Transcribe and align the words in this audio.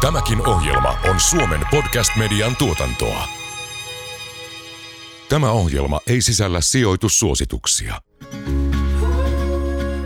Tämäkin 0.00 0.46
ohjelma 0.46 0.98
on 1.10 1.20
Suomen 1.20 1.60
podcast-median 1.70 2.56
tuotantoa. 2.56 3.28
Tämä 5.28 5.50
ohjelma 5.50 6.00
ei 6.06 6.20
sisällä 6.20 6.60
sijoitussuosituksia. 6.60 7.94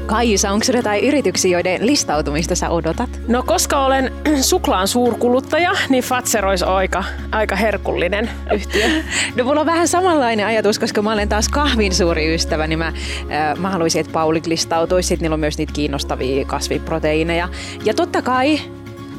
Kaisa, 0.07 0.51
onko 0.51 0.65
sinulla 0.65 0.79
jotain 0.79 1.05
yrityksiä, 1.05 1.51
joiden 1.51 1.87
listautumista 1.87 2.55
sä 2.55 2.71
odotat? 2.71 3.21
No 3.29 3.43
koska 3.43 3.85
olen 3.85 4.13
suklaan 4.51 4.89
suurkuluttaja, 4.89 5.73
niin 5.89 6.05
Fatser 6.05 6.47
olisi 6.47 6.65
aika, 6.65 7.05
aika 7.33 7.57
herkullinen 7.57 8.31
yhtiö. 8.55 8.87
No 9.37 9.45
mulla 9.45 9.61
on 9.61 9.67
vähän 9.67 9.89
samanlainen 9.89 10.47
ajatus, 10.47 10.79
koska 10.79 11.03
mä 11.03 11.13
olen 11.13 11.29
taas 11.29 11.49
kahvin 11.49 11.95
suuri 11.95 12.35
ystävä, 12.35 12.67
niin 12.67 12.79
mä, 12.79 12.87
äh, 12.87 13.59
mä 13.59 13.71
haluaisin, 13.71 14.01
että 14.01 14.13
Paulik 14.13 14.47
listautuisi. 14.47 15.07
Sitten 15.07 15.25
niillä 15.25 15.35
on 15.35 15.41
myös 15.41 15.59
niitä 15.59 15.73
kiinnostavia 15.73 16.45
kasviproteiineja. 16.45 17.49
Ja 17.85 17.95
totta 17.95 18.23
kai 18.23 18.61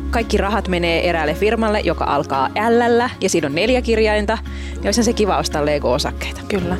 kaikki 0.09 0.37
rahat 0.37 0.67
menee 0.67 1.09
eräälle 1.09 1.33
firmalle, 1.33 1.79
joka 1.79 2.05
alkaa 2.05 2.49
L 2.49 3.09
ja 3.21 3.29
siinä 3.29 3.47
on 3.47 3.55
neljä 3.55 3.81
kirjainta, 3.81 4.37
niin 4.73 4.85
olisi 4.85 5.03
se 5.03 5.13
kiva 5.13 5.37
ostaa 5.37 5.65
Lego-osakkeita. 5.65 6.41
Kyllä. 6.47 6.77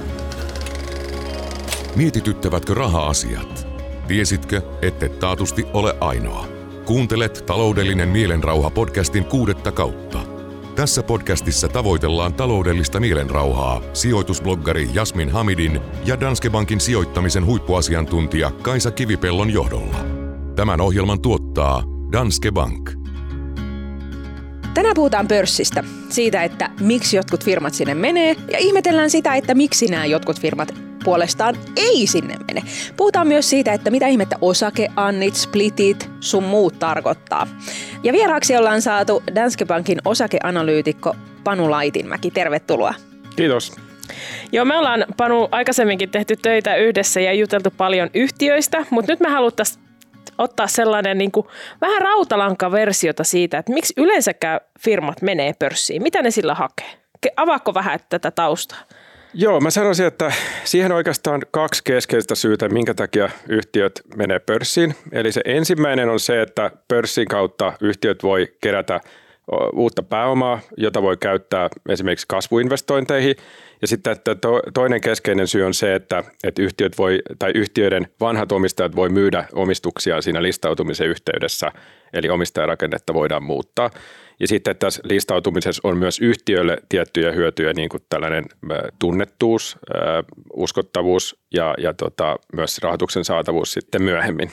Mietityttävätkö 1.96 2.74
raha-asiat? 2.74 3.68
Tiesitkö, 4.08 4.62
ette 4.82 5.10
taatusti 5.10 5.66
ole 5.74 5.96
ainoa? 6.00 6.48
Kuuntelet 6.86 7.44
Taloudellinen 7.46 8.10
mielenrauha 8.10 8.70
podcastin 8.70 9.26
kuudetta 9.26 9.72
kautta. 9.72 10.20
Tässä 10.76 11.04
podcastissa 11.04 11.68
tavoitellaan 11.68 12.34
taloudellista 12.34 13.00
mielenrauhaa 13.00 13.82
sijoitusbloggari 13.94 14.90
Jasmin 14.94 15.30
Hamidin 15.30 15.82
ja 16.06 16.20
Danske 16.20 16.50
Bankin 16.50 16.80
sijoittamisen 16.80 17.46
huippuasiantuntija 17.46 18.52
Kaisa 18.52 18.92
Kivipellon 18.92 19.54
johdolla. 19.54 19.98
Tämän 20.56 20.82
ohjelman 20.82 21.22
tuottaa 21.22 21.84
Danske 22.12 22.52
Bank. 22.52 23.05
Tänään 24.86 24.96
puhutaan 24.96 25.28
pörssistä, 25.28 25.84
siitä, 26.10 26.44
että 26.44 26.70
miksi 26.80 27.18
jotkut 27.18 27.44
firmat 27.44 27.74
sinne 27.74 27.94
menee, 27.94 28.36
ja 28.52 28.58
ihmetellään 28.58 29.10
sitä, 29.10 29.36
että 29.36 29.54
miksi 29.54 29.88
nämä 29.88 30.06
jotkut 30.06 30.40
firmat 30.40 30.76
puolestaan 31.04 31.56
ei 31.76 32.08
sinne 32.08 32.36
mene. 32.48 32.64
Puhutaan 32.98 33.28
myös 33.28 33.50
siitä, 33.50 33.74
että 33.74 33.92
mitä 33.92 34.08
ihmettä 34.08 34.36
osakeannit, 34.42 35.36
splitit, 35.36 36.10
sun 36.20 36.44
muut 36.44 36.80
tarkoittaa. 36.80 37.48
Ja 38.04 38.14
vieraaksi 38.14 38.58
ollaan 38.58 38.82
saatu 38.82 39.24
Danske 39.36 39.66
Bankin 39.66 40.02
osakeanalyytikko 40.06 41.16
Panu 41.44 41.72
Laitinmäki. 41.72 42.32
Tervetuloa. 42.32 42.94
Kiitos. 43.36 43.72
Joo, 44.52 44.66
me 44.66 44.78
ollaan 44.78 45.06
Panu 45.18 45.48
aikaisemminkin 45.52 46.10
tehty 46.10 46.36
töitä 46.36 46.76
yhdessä 46.76 47.20
ja 47.20 47.34
juteltu 47.34 47.74
paljon 47.78 48.10
yhtiöistä, 48.14 48.86
mutta 48.90 49.12
nyt 49.12 49.20
me 49.20 49.30
haluttaisiin 49.30 49.85
ottaa 50.38 50.68
sellainen 50.68 51.18
niin 51.18 51.32
kuin, 51.32 51.48
vähän 51.82 52.02
rautalanka-versiota 52.02 53.24
siitä, 53.24 53.58
että 53.58 53.74
miksi 53.74 53.94
yleensäkään 53.98 54.60
firmat 54.80 55.22
menee 55.22 55.54
pörssiin. 55.60 56.04
Mitä 56.04 56.22
ne 56.22 56.32
sillä 56.32 56.54
hakee? 56.54 56.90
Avaako 57.38 57.74
vähän 57.74 58.00
tätä 58.10 58.32
taustaa? 58.32 58.80
Joo, 59.34 59.60
mä 59.60 59.70
sanoisin, 59.70 60.06
että 60.06 60.32
siihen 60.64 60.92
oikeastaan 60.92 61.42
kaksi 61.52 61.84
keskeistä 61.84 62.36
syytä, 62.36 62.70
minkä 62.70 62.94
takia 62.94 63.30
yhtiöt 63.50 64.02
menee 64.16 64.40
pörssiin. 64.40 64.96
Eli 65.12 65.32
se 65.32 65.42
ensimmäinen 65.46 66.10
on 66.10 66.20
se, 66.20 66.42
että 66.42 66.72
pörssin 66.88 67.28
kautta 67.28 67.74
yhtiöt 67.82 68.24
voi 68.24 68.54
kerätä 68.62 69.00
uutta 69.74 70.04
pääomaa, 70.04 70.60
jota 70.78 71.02
voi 71.02 71.18
käyttää 71.18 71.70
esimerkiksi 71.90 72.26
kasvuinvestointeihin. 72.30 73.36
Ja 73.82 73.88
sitten 73.88 74.14
että 74.14 74.36
toinen 74.74 75.02
keskeinen 75.02 75.48
syy 75.48 75.64
on 75.64 75.74
se, 75.74 75.96
että, 75.96 76.24
että 76.44 76.62
yhtiöt 76.62 76.98
voi, 76.98 77.22
tai 77.40 77.52
yhtiöiden 77.56 78.08
vanhat 78.20 78.52
omistajat 78.52 78.96
voi 78.96 79.10
myydä 79.10 79.46
omistuksia 79.54 80.22
siinä 80.22 80.42
listautumisen 80.42 81.08
yhteydessä, 81.08 81.72
eli 82.14 82.30
omistajarakennetta 82.30 83.14
voidaan 83.14 83.44
muuttaa. 83.44 83.90
Ja 84.40 84.48
sitten 84.48 84.76
tässä 84.76 85.02
listautumisessa 85.06 85.82
on 85.84 85.98
myös 85.98 86.20
yhtiöille 86.20 86.78
tiettyjä 86.90 87.32
hyötyjä, 87.32 87.74
niin 87.74 87.90
kuin 87.90 88.04
tällainen 88.10 88.46
tunnettuus, 89.00 89.78
uskottavuus 90.54 91.40
ja, 91.54 91.76
ja 91.78 91.94
tota, 91.94 92.36
myös 92.56 92.78
rahoituksen 92.82 93.26
saatavuus 93.26 93.74
sitten 93.74 94.02
myöhemmin. 94.04 94.52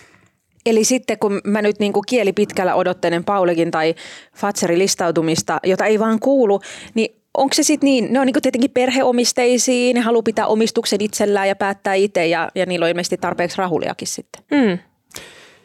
Eli 0.66 0.84
sitten 0.84 1.18
kun 1.18 1.40
mä 1.44 1.62
nyt 1.62 1.78
niin 1.78 1.92
kuin 1.92 2.04
kieli 2.08 2.32
pitkällä 2.32 2.74
odottelen 2.74 3.24
Paulikin 3.24 3.70
tai 3.70 3.94
Fatserin 4.36 4.78
listautumista, 4.78 5.60
jota 5.64 5.84
ei 5.84 5.98
vaan 5.98 6.20
kuulu, 6.20 6.60
niin 6.94 7.16
onko 7.36 7.54
se 7.54 7.62
sitten 7.62 7.86
niin, 7.86 8.12
ne 8.12 8.20
on 8.20 8.26
niin 8.26 8.42
tietenkin 8.42 8.70
perheomisteisiin, 8.70 9.94
ne 9.94 10.00
haluaa 10.00 10.22
pitää 10.22 10.46
omistuksen 10.46 11.00
itsellään 11.00 11.48
ja 11.48 11.56
päättää 11.56 11.94
itse 11.94 12.26
ja, 12.26 12.48
ja 12.54 12.66
niillä 12.66 12.84
on 12.84 12.90
ilmeisesti 12.90 13.16
tarpeeksi 13.16 13.58
rahuliakin 13.58 14.08
sitten. 14.08 14.42
Mm. 14.50 14.78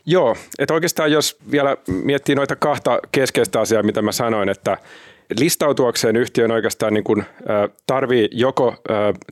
Joo, 0.06 0.36
että 0.60 0.74
oikeastaan 0.74 1.12
jos 1.12 1.38
vielä 1.52 1.78
miettii 1.88 2.36
noita 2.36 2.56
kahta 2.56 3.00
keskeistä 3.12 3.60
asiaa, 3.60 3.84
mitä 3.84 4.02
mä 4.02 4.12
sanoin, 4.12 4.50
että 4.50 4.78
listautuakseen 5.40 6.16
yhtiön 6.16 6.52
oikeastaan 6.52 6.94
niin 6.94 7.04
kuin, 7.04 7.24
tarvii 7.88 8.30
joko 8.32 8.76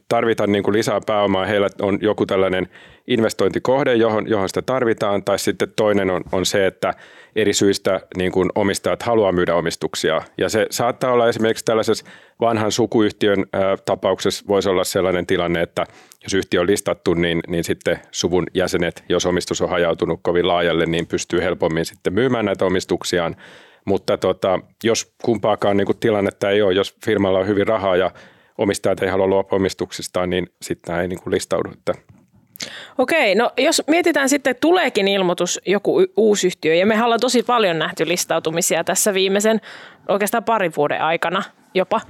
tarvita 0.10 0.48
niin 0.48 0.64
kuin 0.64 0.74
lisää 0.74 1.00
pääomaa, 1.06 1.46
heillä 1.46 1.70
on 1.82 2.00
joku 2.02 2.26
tällainen 2.26 2.68
investointikohde, 3.08 3.96
johon, 3.96 4.30
johon 4.30 4.50
sitä 4.50 4.62
tarvitaan, 4.62 5.24
tai 5.24 5.40
sitten 5.40 5.74
toinen 5.76 6.10
on, 6.10 6.22
on 6.32 6.46
se, 6.46 6.66
että 6.66 6.94
eri 7.36 7.54
syistä 7.54 8.02
niin 8.18 8.32
kuin 8.32 8.50
omistajat 8.56 9.04
haluaa 9.04 9.32
myydä 9.32 9.56
omistuksia. 9.56 10.22
Ja 10.38 10.50
se 10.50 10.68
saattaa 10.70 11.12
olla 11.12 11.30
esimerkiksi 11.30 11.66
tällaisessa 11.66 12.06
vanhan 12.42 12.72
sukuyhtiön 12.72 13.46
ää, 13.54 13.78
tapauksessa 13.86 14.46
voisi 14.48 14.70
olla 14.70 14.84
sellainen 14.84 15.26
tilanne, 15.26 15.62
että 15.62 15.86
jos 16.24 16.34
yhtiö 16.34 16.62
on 16.62 16.68
listattu, 16.68 17.14
niin, 17.14 17.40
niin 17.48 17.64
sitten 17.64 18.00
suvun 18.12 18.48
jäsenet, 18.54 19.04
jos 19.10 19.26
omistus 19.26 19.62
on 19.62 19.70
hajautunut 19.70 20.20
kovin 20.24 20.48
laajalle, 20.48 20.86
niin 20.86 21.08
pystyy 21.08 21.42
helpommin 21.42 21.86
sitten 21.86 22.14
myymään 22.14 22.46
näitä 22.46 22.66
omistuksiaan. 22.66 23.36
Mutta 23.86 24.18
tota, 24.18 24.60
jos 24.84 25.14
kumpaakaan 25.24 25.78
niin 25.78 25.86
kuin 25.86 25.98
tilannetta 26.00 26.50
ei 26.50 26.62
ole, 26.62 26.74
jos 26.74 26.96
firmalla 27.06 27.40
on 27.40 27.48
hyvin 27.48 27.68
rahaa 27.68 27.96
ja 27.96 28.12
omistajat 28.58 29.04
ei 29.04 29.10
halua 29.10 29.28
luopua 29.28 29.56
omistuksistaan, 29.56 30.30
niin 30.30 30.48
sitten 30.62 30.92
nämä 30.92 31.02
ei 31.02 31.08
niin 31.08 31.22
kuin 31.22 31.34
listaudu. 31.34 31.70
Että 31.72 31.94
Okei, 32.98 33.36
no 33.36 33.52
jos 33.58 33.84
mietitään 33.88 34.30
sitten, 34.30 34.56
tuleekin 34.62 35.08
ilmoitus 35.08 35.60
joku 35.66 36.06
uusi 36.18 36.48
yhtiö, 36.48 36.76
ja 36.76 36.86
me 36.86 37.04
ollaan 37.04 37.20
tosi 37.20 37.44
paljon 37.44 37.80
nähty 37.80 38.08
listautumisia 38.08 38.84
tässä 38.84 39.14
viimeisen 39.14 39.62
oikeastaan 40.08 40.44
parin 40.44 40.74
vuoden 40.78 41.02
aikana 41.02 41.44
jopa, 41.76 42.02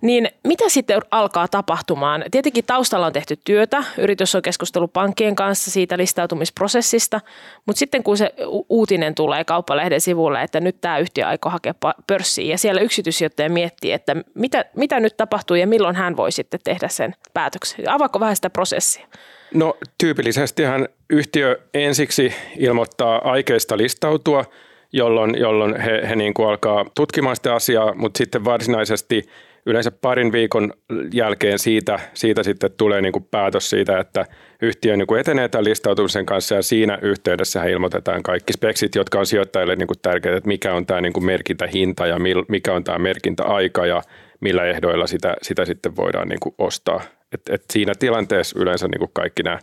niin 0.00 0.28
mitä 0.44 0.64
sitten 0.68 1.00
alkaa 1.10 1.48
tapahtumaan? 1.48 2.24
Tietenkin 2.30 2.64
taustalla 2.64 3.06
on 3.06 3.12
tehty 3.12 3.38
työtä, 3.44 3.84
yritys 3.98 4.34
on 4.34 4.42
keskustellut 4.42 4.92
pankkien 4.92 5.36
kanssa 5.36 5.70
siitä 5.70 5.98
listautumisprosessista, 5.98 7.20
mutta 7.66 7.78
sitten 7.78 8.02
kun 8.02 8.16
se 8.16 8.34
uutinen 8.68 9.14
tulee 9.14 9.44
kauppalehden 9.44 10.00
sivulle, 10.00 10.42
että 10.42 10.60
nyt 10.60 10.80
tämä 10.80 10.98
yhtiö 10.98 11.26
aikoo 11.26 11.52
hakea 11.52 11.74
pörssiin 12.06 12.48
ja 12.48 12.58
siellä 12.58 12.80
yksityissijoittaja 12.80 13.50
miettii, 13.50 13.92
että 13.92 14.16
mitä, 14.34 14.64
mitä 14.76 15.00
nyt 15.00 15.16
tapahtuu 15.16 15.56
ja 15.56 15.66
milloin 15.66 15.96
hän 15.96 16.16
voi 16.16 16.32
sitten 16.32 16.60
tehdä 16.64 16.88
sen 16.88 17.14
päätöksen. 17.34 17.90
Avaako 17.90 18.20
vähän 18.20 18.36
sitä 18.36 18.50
prosessia? 18.50 19.06
No 19.54 19.76
tyypillisestihan 19.98 20.88
yhtiö 21.10 21.60
ensiksi 21.74 22.34
ilmoittaa 22.58 23.30
aikeista 23.30 23.76
listautua, 23.76 24.44
jolloin, 24.92 25.34
jolloin 25.38 25.80
he, 25.80 26.02
he 26.08 26.16
niin 26.16 26.34
kuin 26.34 26.48
alkaa 26.48 26.84
tutkimaan 26.94 27.36
sitä 27.36 27.54
asiaa, 27.54 27.94
mutta 27.94 28.18
sitten 28.18 28.44
varsinaisesti 28.44 29.28
yleensä 29.66 29.90
parin 29.90 30.32
viikon 30.32 30.72
jälkeen 31.12 31.58
siitä, 31.58 31.98
siitä 32.14 32.42
sitten 32.42 32.70
tulee 32.76 33.00
niin 33.00 33.12
kuin 33.12 33.26
päätös 33.30 33.70
siitä, 33.70 33.98
että 33.98 34.26
yhtiö 34.62 34.96
niin 34.96 35.06
kuin 35.06 35.20
etenee 35.20 35.48
tämän 35.48 35.64
listautumisen 35.64 36.26
kanssa 36.26 36.54
ja 36.54 36.62
siinä 36.62 36.98
yhteydessä 37.02 37.64
ilmoitetaan 37.64 38.22
kaikki 38.22 38.52
speksit, 38.52 38.94
jotka 38.94 39.18
on 39.18 39.26
sijoittajille 39.26 39.76
niin 39.76 39.86
kuin 39.86 39.98
tärkeitä, 40.02 40.36
että 40.36 40.48
mikä 40.48 40.74
on 40.74 40.86
tämä 40.86 41.00
niin 41.00 41.12
kuin 41.12 41.24
merkintähinta 41.24 42.06
ja 42.06 42.16
mikä 42.48 42.74
on 42.74 42.84
tämä 42.84 42.98
merkintäaika 42.98 43.86
ja 43.86 44.02
millä 44.40 44.64
ehdoilla 44.64 45.06
sitä, 45.06 45.36
sitä 45.42 45.64
sitten 45.64 45.96
voidaan 45.96 46.28
niin 46.28 46.40
kuin 46.40 46.54
ostaa. 46.58 47.00
Et, 47.34 47.40
et 47.50 47.64
siinä 47.72 47.92
tilanteessa 47.98 48.58
yleensä 48.58 48.88
niin 48.88 48.98
kuin 48.98 49.10
kaikki 49.12 49.42
nämä 49.42 49.58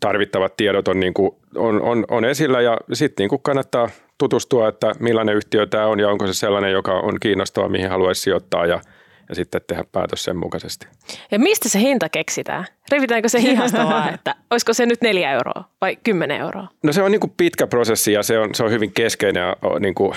tarvittavat 0.00 0.56
tiedot 0.56 0.88
on, 0.88 1.00
niin 1.00 1.14
kuin, 1.14 1.30
on, 1.54 1.82
on, 1.82 2.04
on 2.10 2.24
esillä 2.24 2.60
ja 2.60 2.78
sitten 2.92 3.28
niin 3.28 3.42
kannattaa 3.42 3.88
tutustua, 4.18 4.68
että 4.68 4.92
millainen 4.98 5.36
yhtiö 5.36 5.66
tämä 5.66 5.86
on 5.86 6.00
ja 6.00 6.08
onko 6.08 6.26
se 6.26 6.34
sellainen, 6.34 6.72
joka 6.72 6.92
on 6.92 7.16
kiinnostava, 7.20 7.68
mihin 7.68 7.90
haluaisi 7.90 8.20
sijoittaa 8.20 8.66
ja, 8.66 8.80
ja 9.28 9.34
sitten 9.34 9.60
tehdä 9.66 9.84
päätös 9.92 10.24
sen 10.24 10.36
mukaisesti. 10.36 10.86
Ja 11.30 11.38
mistä 11.38 11.68
se 11.68 11.78
hinta 11.78 12.08
keksitään? 12.08 12.64
Revitäänkö 12.92 13.28
se 13.28 13.42
hihasta 13.42 13.84
vaan, 13.84 14.14
että 14.14 14.34
olisiko 14.50 14.72
se 14.72 14.86
nyt 14.86 15.00
neljä 15.00 15.32
euroa 15.32 15.64
vai 15.80 15.96
kymmenen 16.04 16.40
euroa? 16.40 16.68
No 16.82 16.92
se 16.92 17.02
on 17.02 17.12
niin 17.12 17.20
kuin 17.20 17.32
pitkä 17.36 17.66
prosessi 17.66 18.12
ja 18.12 18.22
se 18.22 18.38
on, 18.38 18.54
se 18.54 18.64
on 18.64 18.70
hyvin 18.70 18.92
keskeinen 18.92 19.44
niin 19.80 19.94
kuin 19.94 20.12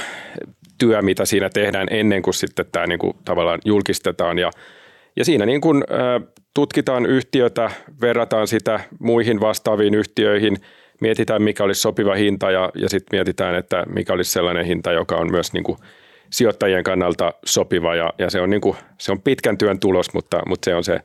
työ, 0.77 1.01
mitä 1.01 1.25
siinä 1.25 1.49
tehdään 1.49 1.87
ennen 1.91 2.21
kuin 2.21 2.33
sitten 2.33 2.65
tämä 2.71 2.87
niin 2.87 2.99
kuin 2.99 3.13
tavallaan 3.25 3.59
julkistetaan 3.65 4.39
ja 4.39 4.51
ja 5.15 5.25
siinä 5.25 5.45
niin 5.45 5.61
kuin, 5.61 5.83
tutkitaan 6.53 7.05
yhtiötä, 7.05 7.71
verrataan 8.01 8.47
sitä 8.47 8.79
muihin 9.00 9.39
vastaaviin 9.39 9.94
yhtiöihin, 9.95 10.57
mietitään 11.01 11.41
mikä 11.41 11.63
olisi 11.63 11.81
sopiva 11.81 12.15
hinta 12.15 12.51
ja, 12.51 12.71
ja 12.75 12.89
sitten 12.89 13.17
mietitään, 13.17 13.55
että 13.55 13.83
mikä 13.89 14.13
olisi 14.13 14.31
sellainen 14.31 14.65
hinta, 14.65 14.91
joka 14.91 15.15
on 15.15 15.31
myös 15.31 15.53
niin 15.53 15.63
kuin 15.63 15.77
sijoittajien 16.29 16.83
kannalta 16.83 17.33
sopiva 17.45 17.95
ja, 17.95 18.13
ja 18.17 18.29
se, 18.29 18.41
on 18.41 18.50
niin 18.50 18.61
kuin, 18.61 18.77
se 18.97 19.11
on 19.11 19.21
pitkän 19.21 19.57
työn 19.57 19.79
tulos, 19.79 20.13
mutta, 20.13 20.41
mutta 20.45 20.65
se 20.65 20.75
on 20.75 20.83
se, 20.83 21.00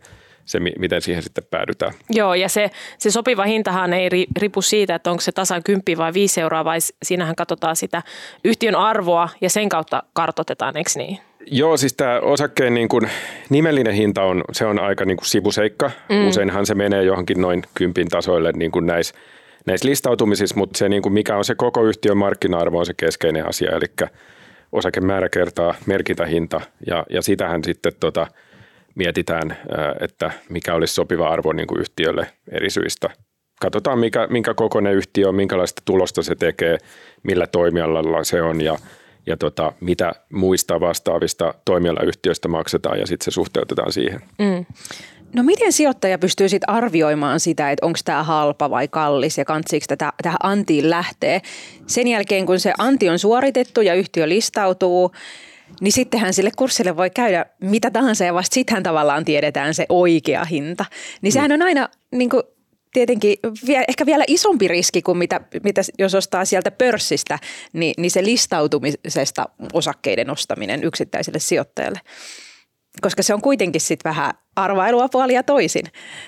se, 0.45 0.61
miten 0.61 1.03
siihen 1.03 1.23
sitten 1.23 1.45
päädytään. 1.51 1.93
Joo, 2.11 2.35
ja 2.35 2.49
se, 2.49 2.71
se 2.99 3.11
sopiva 3.11 3.45
hintahan 3.45 3.93
ei 3.93 4.27
ripu 4.39 4.63
siitä, 4.63 4.95
että 4.95 5.11
onko 5.11 5.21
se 5.21 5.33
tasan 5.33 5.63
10 5.63 5.83
vai 5.99 6.15
5 6.15 6.41
euroa, 6.41 6.65
vai 6.65 6.79
siinähän 7.03 7.37
katsotaan 7.37 7.77
sitä 7.77 8.03
yhtiön 8.45 8.75
arvoa 8.75 9.29
ja 9.41 9.51
sen 9.51 9.69
kautta 9.69 10.03
kartotetaan, 10.13 10.77
eikö 10.77 10.91
niin? 10.97 11.19
Joo, 11.51 11.77
siis 11.77 11.95
tämä 11.95 12.21
osakkeen 12.21 12.75
niin 12.75 12.89
kuin 12.89 13.11
nimellinen 13.51 13.95
hinta 13.95 14.23
on, 14.23 14.45
se 14.53 14.67
on 14.67 14.79
aika 14.79 15.05
niin 15.05 15.17
kuin 15.17 15.27
sivuseikka. 15.27 15.91
Mm. 16.09 16.29
Useinhan 16.29 16.67
se 16.67 16.75
menee 16.75 17.03
johonkin 17.03 17.41
noin 17.41 17.63
kympin 17.75 18.09
tasoille 18.09 18.53
niin 18.53 18.71
kuin 18.71 18.87
näissä, 18.87 19.15
näissä 19.67 19.89
listautumisissa, 19.89 20.57
mutta 20.57 20.79
se 20.79 20.89
niin 20.89 21.03
kuin 21.03 21.13
mikä 21.13 21.37
on 21.37 21.45
se 21.45 21.55
koko 21.55 21.85
yhtiön 21.85 22.17
markkina-arvo 22.17 22.79
on 22.79 22.87
se 22.87 22.95
keskeinen 22.97 23.49
asia, 23.49 23.71
eli 23.71 24.09
osakemäärä 24.73 25.29
kertaa 25.29 25.75
merkintähinta 25.87 26.61
ja, 26.87 27.05
ja 27.11 27.23
sitähän 27.23 27.65
sitten 27.65 27.93
tota, 28.01 28.27
mietitään, 28.95 29.57
että 30.01 30.31
mikä 30.49 30.75
olisi 30.75 30.95
sopiva 30.95 31.29
arvo 31.29 31.53
niin 31.53 31.67
kuin 31.67 31.81
yhtiölle 31.81 32.27
eri 32.53 32.71
syistä. 32.71 33.11
Katsotaan, 33.61 33.99
mikä, 33.99 34.27
minkä 34.31 34.55
kokoinen 34.55 34.95
yhtiö 34.95 35.29
on, 35.29 35.35
minkälaista 35.35 35.83
tulosta 35.85 36.23
se 36.23 36.35
tekee, 36.35 36.79
millä 37.23 37.47
toimialalla 37.47 38.25
se 38.25 38.43
on 38.43 38.61
ja, 38.61 38.77
ja 39.29 39.37
tota, 39.37 39.73
mitä 39.81 40.13
muista 40.33 40.81
vastaavista 40.81 41.55
toimialayhtiöistä 41.65 42.49
maksetaan 42.49 42.99
ja 42.99 43.07
sitten 43.07 43.25
se 43.25 43.31
suhteutetaan 43.31 43.93
siihen. 43.93 44.21
Mm. 44.39 44.67
No 45.35 45.43
miten 45.43 45.73
sijoittaja 45.73 46.19
pystyy 46.19 46.49
sitten 46.49 46.71
arvioimaan 46.71 47.41
sitä, 47.41 47.71
että 47.71 47.87
onko 47.87 47.99
tämä 48.05 48.23
halpa 48.23 48.71
vai 48.71 48.89
kallis 48.89 49.39
ja 49.39 49.45
kantsiiko 49.45 49.85
tätä, 49.89 50.13
tähän 50.23 50.39
antiin 50.43 50.91
lähtee? 50.91 51.41
Sen 51.87 52.09
jälkeen 52.09 52.47
kun 52.47 52.61
se 52.61 52.73
anti 52.79 53.09
on 53.09 53.19
suoritettu 53.19 53.81
ja 53.81 53.95
yhtiö 53.95 54.29
listautuu, 54.29 55.13
niin 55.81 55.93
sittenhän 55.93 56.35
sille 56.35 56.51
kurssille 56.57 56.97
voi 56.97 57.11
käydä 57.11 57.47
mitä 57.61 57.91
tahansa 57.91 58.25
ja 58.25 58.35
vasta 58.35 58.55
sittenhän 58.55 58.83
tavallaan 58.83 59.25
tiedetään 59.25 59.75
se 59.75 59.87
oikea 59.89 60.45
hinta. 60.45 60.85
Niin 61.23 61.33
sehän 61.33 61.53
on 61.53 61.63
aina 61.63 61.89
niin 62.13 62.31
kuin, 62.31 62.43
tietenkin 62.93 63.37
vie, 63.67 63.85
ehkä 63.89 64.07
vielä 64.07 64.25
isompi 64.27 64.69
riski 64.69 65.03
kuin 65.03 65.19
mitä, 65.19 65.41
mitä 65.63 65.81
jos 65.99 66.15
ostaa 66.15 66.45
sieltä 66.45 66.71
pörssistä, 66.71 67.39
niin, 67.73 67.95
niin 67.97 68.11
se 68.11 68.25
listautumisesta 68.25 69.49
osakkeiden 69.73 70.31
ostaminen 70.31 70.85
yksittäiselle 70.85 71.39
sijoittajalle. 71.39 72.01
Koska 73.01 73.23
se 73.23 73.35
on 73.35 73.41
kuitenkin 73.41 73.81
sitten 73.81 74.11
vähän 74.11 74.35
arvailua 74.57 75.09
puolia 75.09 75.43
toisin, 75.43 75.87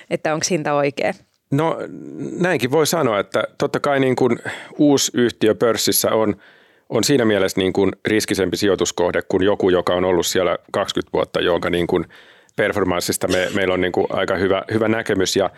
että 0.09 0.33
onko 0.33 0.45
hinta 0.49 0.73
oikea. 0.73 1.13
No 1.51 1.77
näinkin 2.39 2.71
voi 2.71 2.87
sanoa, 2.87 3.19
että 3.19 3.43
totta 3.57 3.79
kai 3.79 3.99
niin 3.99 4.15
kuin 4.15 4.39
uusi 4.77 5.11
yhtiö 5.15 5.55
pörssissä 5.55 6.11
on– 6.11 6.35
on 6.91 7.03
siinä 7.03 7.25
mielessä 7.25 7.61
niin 7.61 7.73
kuin 7.73 7.91
riskisempi 8.07 8.57
sijoituskohde 8.57 9.21
kuin 9.21 9.43
joku, 9.43 9.69
joka 9.69 9.93
on 9.93 10.05
ollut 10.05 10.25
siellä 10.25 10.57
20 10.71 11.13
vuotta, 11.13 11.41
jonka 11.41 11.69
niin 11.69 11.87
kuin 11.87 12.05
performanssista 12.55 13.27
me, 13.27 13.47
meillä 13.55 13.73
on 13.73 13.81
niin 13.81 13.91
kuin 13.91 14.07
aika 14.09 14.35
hyvä, 14.35 14.63
hyvä 14.73 14.87
näkemys 14.87 15.35
ja 15.35 15.49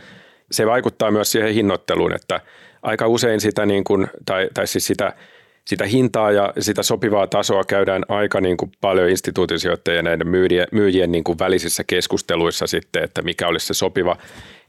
se 0.54 0.68
vaikuttaa 0.68 1.12
myös 1.12 1.32
siihen 1.32 1.54
hinnoitteluun, 1.54 2.16
että 2.16 2.42
aika 2.82 3.08
usein 3.08 3.42
sitä, 3.42 3.66
niin 3.66 3.84
kuin, 3.84 4.08
tai, 4.26 4.50
tai 4.54 4.68
siis 4.68 4.88
sitä, 4.88 5.14
sitä 5.66 5.86
hintaa 5.86 6.32
ja 6.32 6.54
sitä 6.60 6.84
sopivaa 6.84 7.28
tasoa 7.28 7.64
käydään 7.64 8.06
aika 8.08 8.42
niin 8.42 8.58
kuin 8.58 8.72
paljon 8.82 9.10
instituutisijoittajien 9.10 9.98
ja 9.98 10.04
näiden 10.04 10.28
myyjien, 10.28 10.68
myyjien 10.72 11.12
niin 11.12 11.24
kuin 11.24 11.40
välisissä 11.40 11.84
keskusteluissa 11.88 12.68
sitten, 12.68 13.04
että 13.04 13.22
mikä 13.22 13.48
olisi 13.48 13.68
se 13.68 13.74
sopiva 13.74 14.18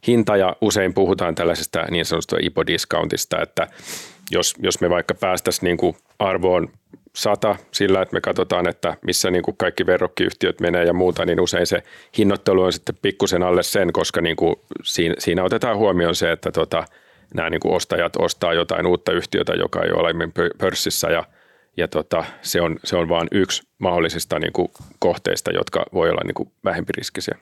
hinta. 0.06 0.36
Ja 0.36 0.56
usein 0.60 0.94
puhutaan 0.94 1.34
tällaisesta 1.34 1.84
niin 1.90 2.04
sanotusta 2.04 2.36
IPO-discountista, 2.36 3.42
että 3.42 3.66
jos, 4.31 4.54
jos 4.58 4.81
me 4.81 4.90
vaikka 4.90 5.14
päästäisiin 5.14 5.64
niin 5.64 5.76
kuin 5.76 5.96
arvoon 6.19 6.69
sata 7.14 7.56
sillä, 7.70 8.02
että 8.02 8.14
me 8.14 8.20
katsotaan, 8.20 8.69
että 8.69 8.96
missä 9.06 9.31
niin 9.31 9.43
kuin 9.43 9.56
kaikki 9.56 9.87
verrokkiyhtiöt 9.87 10.61
menee 10.61 10.84
ja 10.84 10.93
muuta, 10.93 11.25
niin 11.25 11.40
usein 11.40 11.66
se 11.66 11.82
hinnoittelu 12.19 12.62
on 12.62 12.72
sitten 12.72 12.99
pikkusen 13.02 13.43
alle 13.43 13.62
sen, 13.62 13.93
koska 13.93 14.20
niin 14.20 14.37
kuin 14.37 14.56
siinä, 14.82 15.14
siinä 15.19 15.44
otetaan 15.44 15.76
huomioon 15.76 16.14
se, 16.14 16.32
että 16.32 16.52
tota, 16.52 16.84
nämä 17.34 17.50
niin 17.50 17.61
kuin 17.61 17.75
ostajat 17.75 18.16
ostaa 18.16 18.55
jotain 18.55 18.87
uutta 18.87 19.12
yhtiötä, 19.12 19.52
joka 19.52 19.82
ei 19.82 19.90
ole 19.93 20.06
aiemmin 20.06 20.32
pörssissä 20.58 21.08
ja, 21.08 21.25
ja 21.76 21.88
tota, 21.88 22.25
se, 22.43 22.61
on, 22.61 22.76
se 22.84 22.96
on 22.96 23.08
vain 23.08 23.28
yksi 23.32 23.62
mahdollisista 23.78 24.38
niin 24.38 24.52
kuin 24.52 24.69
kohteista, 24.99 25.50
jotka 25.50 25.84
voi 25.94 26.10
olla 26.10 26.22
niin 26.25 26.34
kuin 26.34 26.52
vähempi 26.64 26.93
riskisiä. 26.96 27.38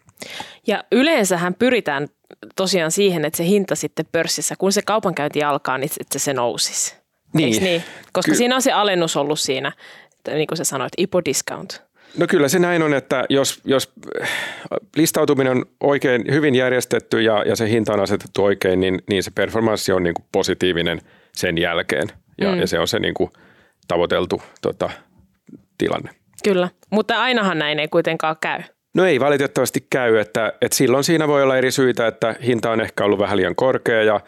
Ja 0.67 0.85
yleensähän 0.93 1.55
pyritään 1.55 2.09
tosiaan 2.57 2.91
siihen, 2.91 3.25
että 3.25 3.37
se 3.37 3.45
hinta 3.45 3.75
sitten 3.75 4.07
pörssissä, 4.13 4.55
kun 4.59 4.73
se 4.73 4.83
kaupankäynti 4.83 5.43
alkaa, 5.43 5.79
niin 5.79 5.91
että 6.01 6.19
se 6.19 6.33
nousisi. 6.33 7.02
Niin. 7.33 7.63
niin? 7.63 7.83
Koska 8.13 8.33
Ky- 8.33 8.37
siinä 8.37 8.55
on 8.55 8.63
se 8.63 8.73
alennus 8.73 9.17
ollut 9.17 9.41
siinä, 9.41 9.73
niin 10.35 10.47
kuin 10.47 10.59
sä 10.59 10.65
sanoit, 10.65 10.93
IPO 10.97 11.25
discount. 11.25 11.83
No 12.19 12.27
kyllä 12.27 12.49
se 12.49 12.59
näin 12.59 12.83
on, 12.83 12.95
että 12.95 13.25
jos, 13.29 13.61
jos 13.65 13.93
listautuminen 14.97 15.51
on 15.53 15.65
oikein 15.81 16.25
hyvin 16.31 16.55
järjestetty 16.55 17.23
ja, 17.23 17.43
ja 17.47 17.57
se 17.57 17.69
hinta 17.69 17.93
on 17.93 18.01
asetettu 18.01 18.45
oikein, 18.45 18.81
niin, 18.81 18.99
niin 19.11 19.23
se 19.23 19.31
performanssi 19.35 19.93
on 19.93 20.03
niin 20.03 20.15
kuin 20.15 20.27
positiivinen 20.33 21.01
sen 21.33 21.59
jälkeen. 21.59 22.09
Ja, 22.41 22.53
mm. 22.53 22.61
ja 22.61 22.67
se 22.67 22.79
on 22.79 22.89
se 22.89 22.99
niin 22.99 23.15
kuin 23.15 23.31
tavoiteltu 23.89 24.43
tota, 24.63 24.91
tilanne. 25.79 26.11
Kyllä, 26.45 26.69
mutta 26.91 27.23
ainahan 27.23 27.59
näin 27.59 27.79
ei 27.79 27.89
kuitenkaan 27.89 28.37
käy. 28.41 28.63
No 28.95 29.05
ei 29.05 29.21
valitettavasti 29.21 29.87
käy, 29.91 30.19
että, 30.19 30.53
että 30.61 30.77
silloin 30.77 31.05
siinä 31.05 31.29
voi 31.29 31.43
olla 31.43 31.57
eri 31.57 31.71
syitä, 31.71 32.07
että 32.07 32.35
hinta 32.47 32.71
on 32.71 32.81
ehkä 32.81 33.05
ollut 33.05 33.19
vähän 33.19 33.37
liian 33.37 33.55
korkea 33.55 34.03
ja, 34.03 34.21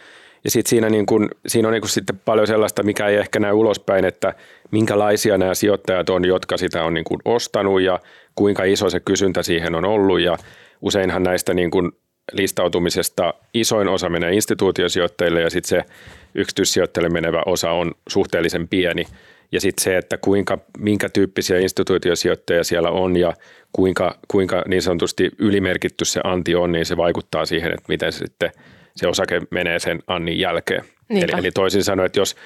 ja 0.45 0.51
sit 0.51 0.67
siinä, 0.67 0.91
niin 0.91 1.07
kun, 1.07 1.31
siinä 1.47 1.69
on 1.69 1.73
niin 1.73 1.81
kun 1.81 1.89
sitten 1.89 2.21
paljon 2.25 2.47
sellaista, 2.47 2.83
mikä 2.83 3.07
ei 3.07 3.17
ehkä 3.17 3.41
näy 3.41 3.53
ulospäin, 3.53 4.05
että 4.05 4.35
minkälaisia 4.71 5.39
nämä 5.39 5.55
sijoittajat 5.55 6.11
on, 6.11 6.25
jotka 6.25 6.57
sitä 6.57 6.85
on 6.85 6.95
niin 6.95 7.05
kun 7.05 7.21
ostanut 7.25 7.81
ja 7.81 8.01
kuinka 8.35 8.65
iso 8.65 8.91
se 8.91 9.01
kysyntä 9.01 9.43
siihen 9.43 9.75
on 9.75 9.85
ollut. 9.85 10.21
Ja 10.21 10.37
useinhan 10.81 11.23
näistä 11.23 11.55
niin 11.55 11.71
kun 11.71 11.93
listautumisesta 12.33 13.35
isoin 13.55 13.89
osa 13.89 14.09
menee 14.09 14.35
instituutiosijoittajille 14.35 15.41
ja 15.41 15.51
sitten 15.51 15.69
se 15.69 15.91
yksityissijoittajille 16.35 17.09
menevä 17.09 17.43
osa 17.47 17.71
on 17.71 17.93
suhteellisen 18.09 18.69
pieni– 18.69 19.05
ja 19.55 19.61
sitten 19.61 19.85
se, 19.85 19.97
että 19.97 20.19
kuinka, 20.19 20.59
minkä 20.79 21.09
tyyppisiä 21.09 21.59
instituutiosijoittajia 21.59 22.65
siellä 22.65 22.91
on 22.91 23.17
ja 23.17 23.33
kuinka, 23.73 24.19
kuinka 24.29 24.63
niin 24.69 24.83
sanotusti 24.83 25.31
ylimerkitty 25.39 26.05
se 26.05 26.21
anti 26.25 26.55
on, 26.55 26.73
niin 26.73 26.87
se 26.87 26.97
vaikuttaa 26.97 27.47
siihen, 27.47 27.73
että 27.73 27.85
miten 27.89 28.13
se 28.13 28.19
sitten 28.19 28.51
se 28.97 29.07
osake 29.07 29.41
menee 29.51 29.79
sen 29.79 30.03
annin 30.07 30.39
jälkeen. 30.39 30.85
Eli, 31.11 31.33
eli 31.39 31.51
toisin 31.51 31.85
sanoen, 31.85 32.07
että 32.07 32.21
jos, 32.21 32.37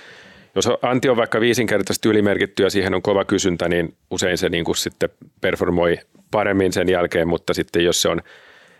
jos 0.54 0.68
anti 0.82 1.08
on 1.08 1.16
vaikka 1.16 1.40
viisinkertaisesti 1.40 2.08
ylimerkitty 2.08 2.62
ja 2.62 2.70
siihen 2.70 2.94
on 2.94 3.02
kova 3.02 3.24
kysyntä, 3.24 3.68
niin 3.68 3.94
usein 4.10 4.38
se 4.38 4.48
niin 4.48 4.64
kuin 4.64 4.76
sitten 4.76 5.08
performoi 5.40 5.98
paremmin 6.30 6.72
sen 6.72 6.88
jälkeen, 6.88 7.28
mutta 7.28 7.54
sitten 7.54 7.84
jos 7.84 8.02
se 8.02 8.08
on 8.08 8.22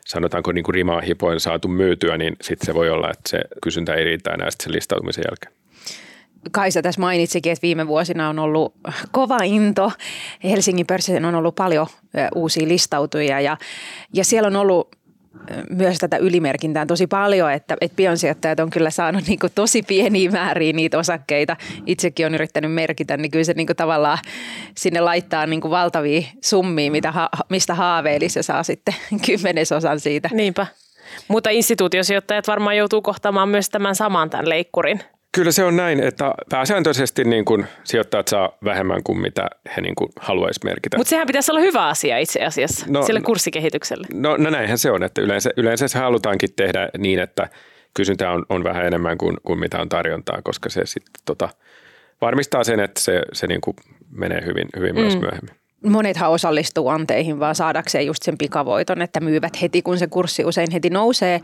sanotaanko 0.07 0.53
niin 0.53 0.65
kuin 0.65 0.75
rimaa 0.75 1.01
hipoin 1.01 1.41
saatu 1.41 1.69
myytyä, 1.69 2.19
niin 2.19 2.37
sitten 2.43 2.67
se 2.67 2.75
voi 2.75 2.91
olla, 2.91 3.11
että 3.11 3.29
se 3.29 3.41
kysyntä 3.63 3.95
ei 3.95 4.05
riitä 4.05 4.31
enää 4.31 4.51
sitten 4.51 4.65
sen 4.65 4.73
listautumisen 4.73 5.25
jälkeen. 5.31 5.53
Kaisa 6.53 6.83
tässä 6.83 7.01
mainitsikin, 7.01 7.53
että 7.53 7.63
viime 7.63 7.87
vuosina 7.87 8.29
on 8.29 8.39
ollut 8.39 8.75
kova 9.13 9.39
into. 9.45 9.93
Helsingin 10.45 10.87
pörssissä 10.87 11.29
on 11.29 11.35
ollut 11.35 11.55
paljon 11.55 11.87
uusia 12.35 12.69
listautujia 12.69 13.41
ja, 13.41 13.57
ja 14.13 14.25
siellä 14.25 14.47
on 14.47 14.57
ollut 14.57 14.98
myös 15.71 15.99
tätä 15.99 16.17
ylimerkintää 16.17 16.87
tosi 16.87 17.07
paljon, 17.07 17.53
että, 17.53 17.77
että 17.81 17.97
pionsijoittajat 17.97 18.61
on 18.61 18.71
kyllä 18.71 18.91
saanut 18.91 19.27
niin 19.27 19.39
kuin 19.39 19.53
tosi 19.55 19.83
pieniä 19.83 20.31
määriä 20.31 20.73
niitä 20.73 20.99
osakkeita. 20.99 21.57
Itsekin 21.87 22.27
on 22.27 22.35
yrittänyt 22.35 22.73
merkitä, 22.73 23.17
niin 23.17 23.31
kyllä 23.31 23.45
se 23.45 23.55
niin 23.55 23.67
kuin 23.67 23.77
tavallaan 23.77 24.19
sinne 24.77 25.01
laittaa 25.01 25.47
niin 25.47 25.61
kuin 25.61 25.71
valtavia 25.71 26.23
summia, 26.45 26.91
mitä 26.91 27.13
ha, 27.13 27.29
mistä 27.49 27.75
haaveilisi 27.75 28.39
ja 28.39 28.43
saa 28.43 28.63
sitten 28.63 28.95
kymmenesosan 29.27 30.01
siitä. 30.01 30.29
Niinpä. 30.33 30.67
Mutta 31.29 31.51
instituutiosijoittajat 31.51 32.49
varmaan 32.49 32.77
joutuu 32.77 33.03
kohtaamaan 33.03 33.49
myös 33.49 33.71
tämän 33.71 33.95
saman 33.95 34.31
tämän 34.31 34.49
leikkurin. 34.49 35.01
Kyllä 35.33 35.53
se 35.53 35.65
on 35.65 35.77
näin, 35.77 36.01
että 36.01 36.35
pääsääntöisesti 36.51 37.25
niin 37.25 37.45
kuin 37.45 37.67
sijoittajat 37.85 38.29
saa 38.29 38.59
vähemmän 38.65 39.03
kuin 39.03 39.21
mitä 39.21 39.47
he 39.77 39.81
niin 39.81 39.95
kuin 39.95 40.11
haluaisi 40.21 40.61
merkitä. 40.65 40.97
Mutta 40.97 41.11
sehän 41.11 41.27
pitäisi 41.27 41.53
olla 41.53 41.61
hyvä 41.61 41.87
asia 41.87 42.19
itse 42.19 42.45
asiassa 42.45 42.87
no, 42.89 43.03
sille 43.03 43.21
kurssikehitykselle. 43.21 44.07
No, 44.15 44.37
no 44.37 44.51
näinhän 44.51 44.79
se 44.79 44.91
on, 44.91 45.03
että 45.03 45.21
yleensä, 45.21 45.51
yleensä 45.57 45.89
se 45.89 45.99
halutaankin 45.99 46.51
tehdä 46.57 46.89
niin, 46.99 47.19
että 47.19 47.49
kysyntä 47.95 48.31
on, 48.31 48.47
on 48.49 48.65
vähän 48.65 48.87
enemmän 48.87 49.19
kuin, 49.19 49.37
kuin 49.47 49.59
mitä 49.59 49.81
on 49.81 49.89
tarjontaa, 49.89 50.43
koska 50.43 50.71
se 50.71 50.81
sitten 50.85 51.23
tota, 51.25 51.49
varmistaa 52.21 52.65
sen, 52.65 52.81
että 52.81 53.01
se, 53.01 53.23
se 53.33 53.47
niin 53.47 53.61
kuin 53.61 53.77
menee 54.11 54.45
hyvin, 54.47 54.69
hyvin 54.77 54.95
mm. 54.95 55.01
myös 55.01 55.21
myöhemmin 55.21 55.58
monethan 55.87 56.31
osallistuu 56.31 56.89
anteihin 56.89 57.41
vaan 57.41 57.55
saadakseen 57.55 58.07
just 58.07 58.23
sen 58.23 58.39
pikavoiton, 58.39 59.03
että 59.03 59.21
myyvät 59.21 59.63
heti, 59.63 59.83
kun 59.83 59.99
se 59.99 60.07
kurssi 60.07 60.45
usein 60.45 60.71
heti 60.73 60.91
nousee. 60.91 61.41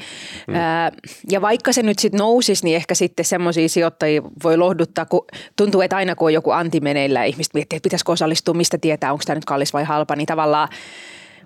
Mm. 0.48 0.54
Ää, 0.54 0.92
ja 1.30 1.40
vaikka 1.40 1.72
se 1.72 1.82
nyt 1.82 1.98
sitten 1.98 2.18
nousisi, 2.18 2.64
niin 2.64 2.76
ehkä 2.76 2.94
sitten 2.94 3.24
semmoisia 3.24 3.68
sijoittajia 3.68 4.22
voi 4.42 4.56
lohduttaa, 4.56 5.06
kun 5.06 5.26
tuntuu, 5.56 5.80
että 5.80 5.96
aina 5.96 6.14
kun 6.14 6.26
on 6.26 6.32
joku 6.32 6.50
anti 6.50 6.80
meneillä 6.80 7.20
ja 7.20 7.24
ihmiset 7.24 7.54
miettii, 7.54 7.76
että 7.76 7.86
pitäisikö 7.86 8.12
osallistua, 8.12 8.54
mistä 8.54 8.78
tietää, 8.78 9.12
onko 9.12 9.22
tämä 9.26 9.34
nyt 9.34 9.44
kallis 9.44 9.72
vai 9.72 9.84
halpa, 9.84 10.16
niin 10.16 10.26
tavallaan 10.26 10.68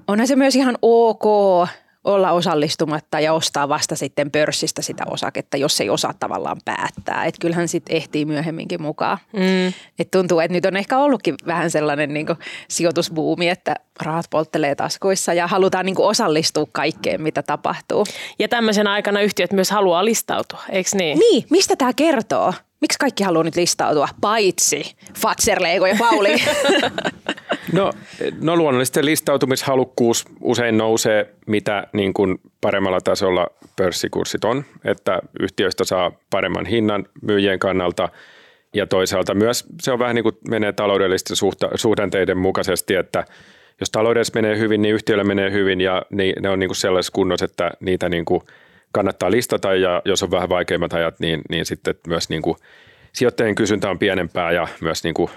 onhan 0.08 0.26
se 0.26 0.36
myös 0.36 0.56
ihan 0.56 0.78
ok 0.82 1.24
olla 2.14 2.32
osallistumatta 2.32 3.20
ja 3.20 3.32
ostaa 3.32 3.68
vasta 3.68 3.96
sitten 3.96 4.30
pörssistä 4.30 4.82
sitä 4.82 5.04
osaketta, 5.10 5.56
jos 5.56 5.80
ei 5.80 5.90
osaa 5.90 6.14
tavallaan 6.20 6.56
päättää. 6.64 7.24
Että 7.24 7.40
kyllähän 7.40 7.68
sitten 7.68 7.96
ehtii 7.96 8.24
myöhemminkin 8.24 8.82
mukaan. 8.82 9.18
Mm. 9.32 9.72
Et 9.98 10.10
tuntuu, 10.10 10.40
että 10.40 10.52
nyt 10.52 10.66
on 10.66 10.76
ehkä 10.76 10.98
ollutkin 10.98 11.34
vähän 11.46 11.70
sellainen 11.70 12.14
niin 12.14 12.26
sijoitusbuumi, 12.68 13.48
että 13.48 13.74
rahat 14.02 14.26
polttelee 14.30 14.74
taskuissa 14.74 15.34
ja 15.34 15.46
halutaan 15.46 15.86
niin 15.86 15.96
osallistua 15.98 16.66
kaikkeen, 16.72 17.22
mitä 17.22 17.42
tapahtuu. 17.42 18.06
Ja 18.38 18.48
tämmöisen 18.48 18.86
aikana 18.86 19.20
yhtiöt 19.20 19.52
myös 19.52 19.70
haluaa 19.70 20.04
listautua, 20.04 20.62
eikö 20.70 20.90
niin? 20.94 21.18
Niin, 21.18 21.44
mistä 21.50 21.76
tämä 21.76 21.92
kertoo? 21.92 22.54
Miksi 22.80 22.98
kaikki 22.98 23.24
haluaa 23.24 23.44
nyt 23.44 23.56
listautua, 23.56 24.08
paitsi 24.20 24.96
Fatserleiko 25.18 25.86
ja 25.86 25.96
Pauli? 25.98 26.36
no, 27.72 27.92
no 28.42 28.56
luonnollisesti 28.56 29.04
listautumishalukkuus 29.04 30.24
usein 30.40 30.78
nousee, 30.78 31.34
mitä 31.46 31.86
niin 31.92 32.14
kuin 32.14 32.40
paremmalla 32.60 33.00
tasolla 33.00 33.46
pörssikurssit 33.76 34.44
on, 34.44 34.64
että 34.84 35.20
yhtiöistä 35.40 35.84
saa 35.84 36.12
paremman 36.30 36.66
hinnan 36.66 37.06
myyjien 37.22 37.58
kannalta. 37.58 38.08
Ja 38.74 38.86
toisaalta 38.86 39.34
myös 39.34 39.66
se 39.80 39.92
on 39.92 39.98
vähän 39.98 40.14
niin 40.14 40.22
kuin 40.22 40.38
menee 40.48 40.72
taloudellisten 40.72 41.36
suhdanteiden 41.74 42.38
mukaisesti, 42.38 42.94
että 42.94 43.24
jos 43.80 43.90
taloudessa 43.90 44.32
menee 44.34 44.58
hyvin, 44.58 44.82
niin 44.82 44.94
yhtiöllä 44.94 45.24
menee 45.24 45.52
hyvin 45.52 45.80
ja 45.80 46.02
ne 46.40 46.50
on 46.50 46.58
niin 46.58 46.68
kuin 46.68 46.76
sellaisessa 46.76 47.12
kunnossa, 47.12 47.44
että 47.44 47.70
niitä 47.80 48.08
niin 48.08 48.24
kuin– 48.24 48.42
kannattaa 48.92 49.30
listata 49.30 49.74
ja 49.74 50.02
jos 50.04 50.22
on 50.22 50.30
vähän 50.30 50.48
vaikeimmat 50.48 50.92
ajat, 50.92 51.20
niin, 51.20 51.42
niin 51.50 51.66
sitten 51.66 51.94
myös 52.06 52.28
niin 52.28 52.42
kuin 52.42 52.56
sijoittajien 53.12 53.54
kysyntä 53.54 53.90
on 53.90 53.98
pienempää 53.98 54.52
ja 54.52 54.68
myös 54.80 55.04
niin 55.04 55.14
kuin 55.14 55.30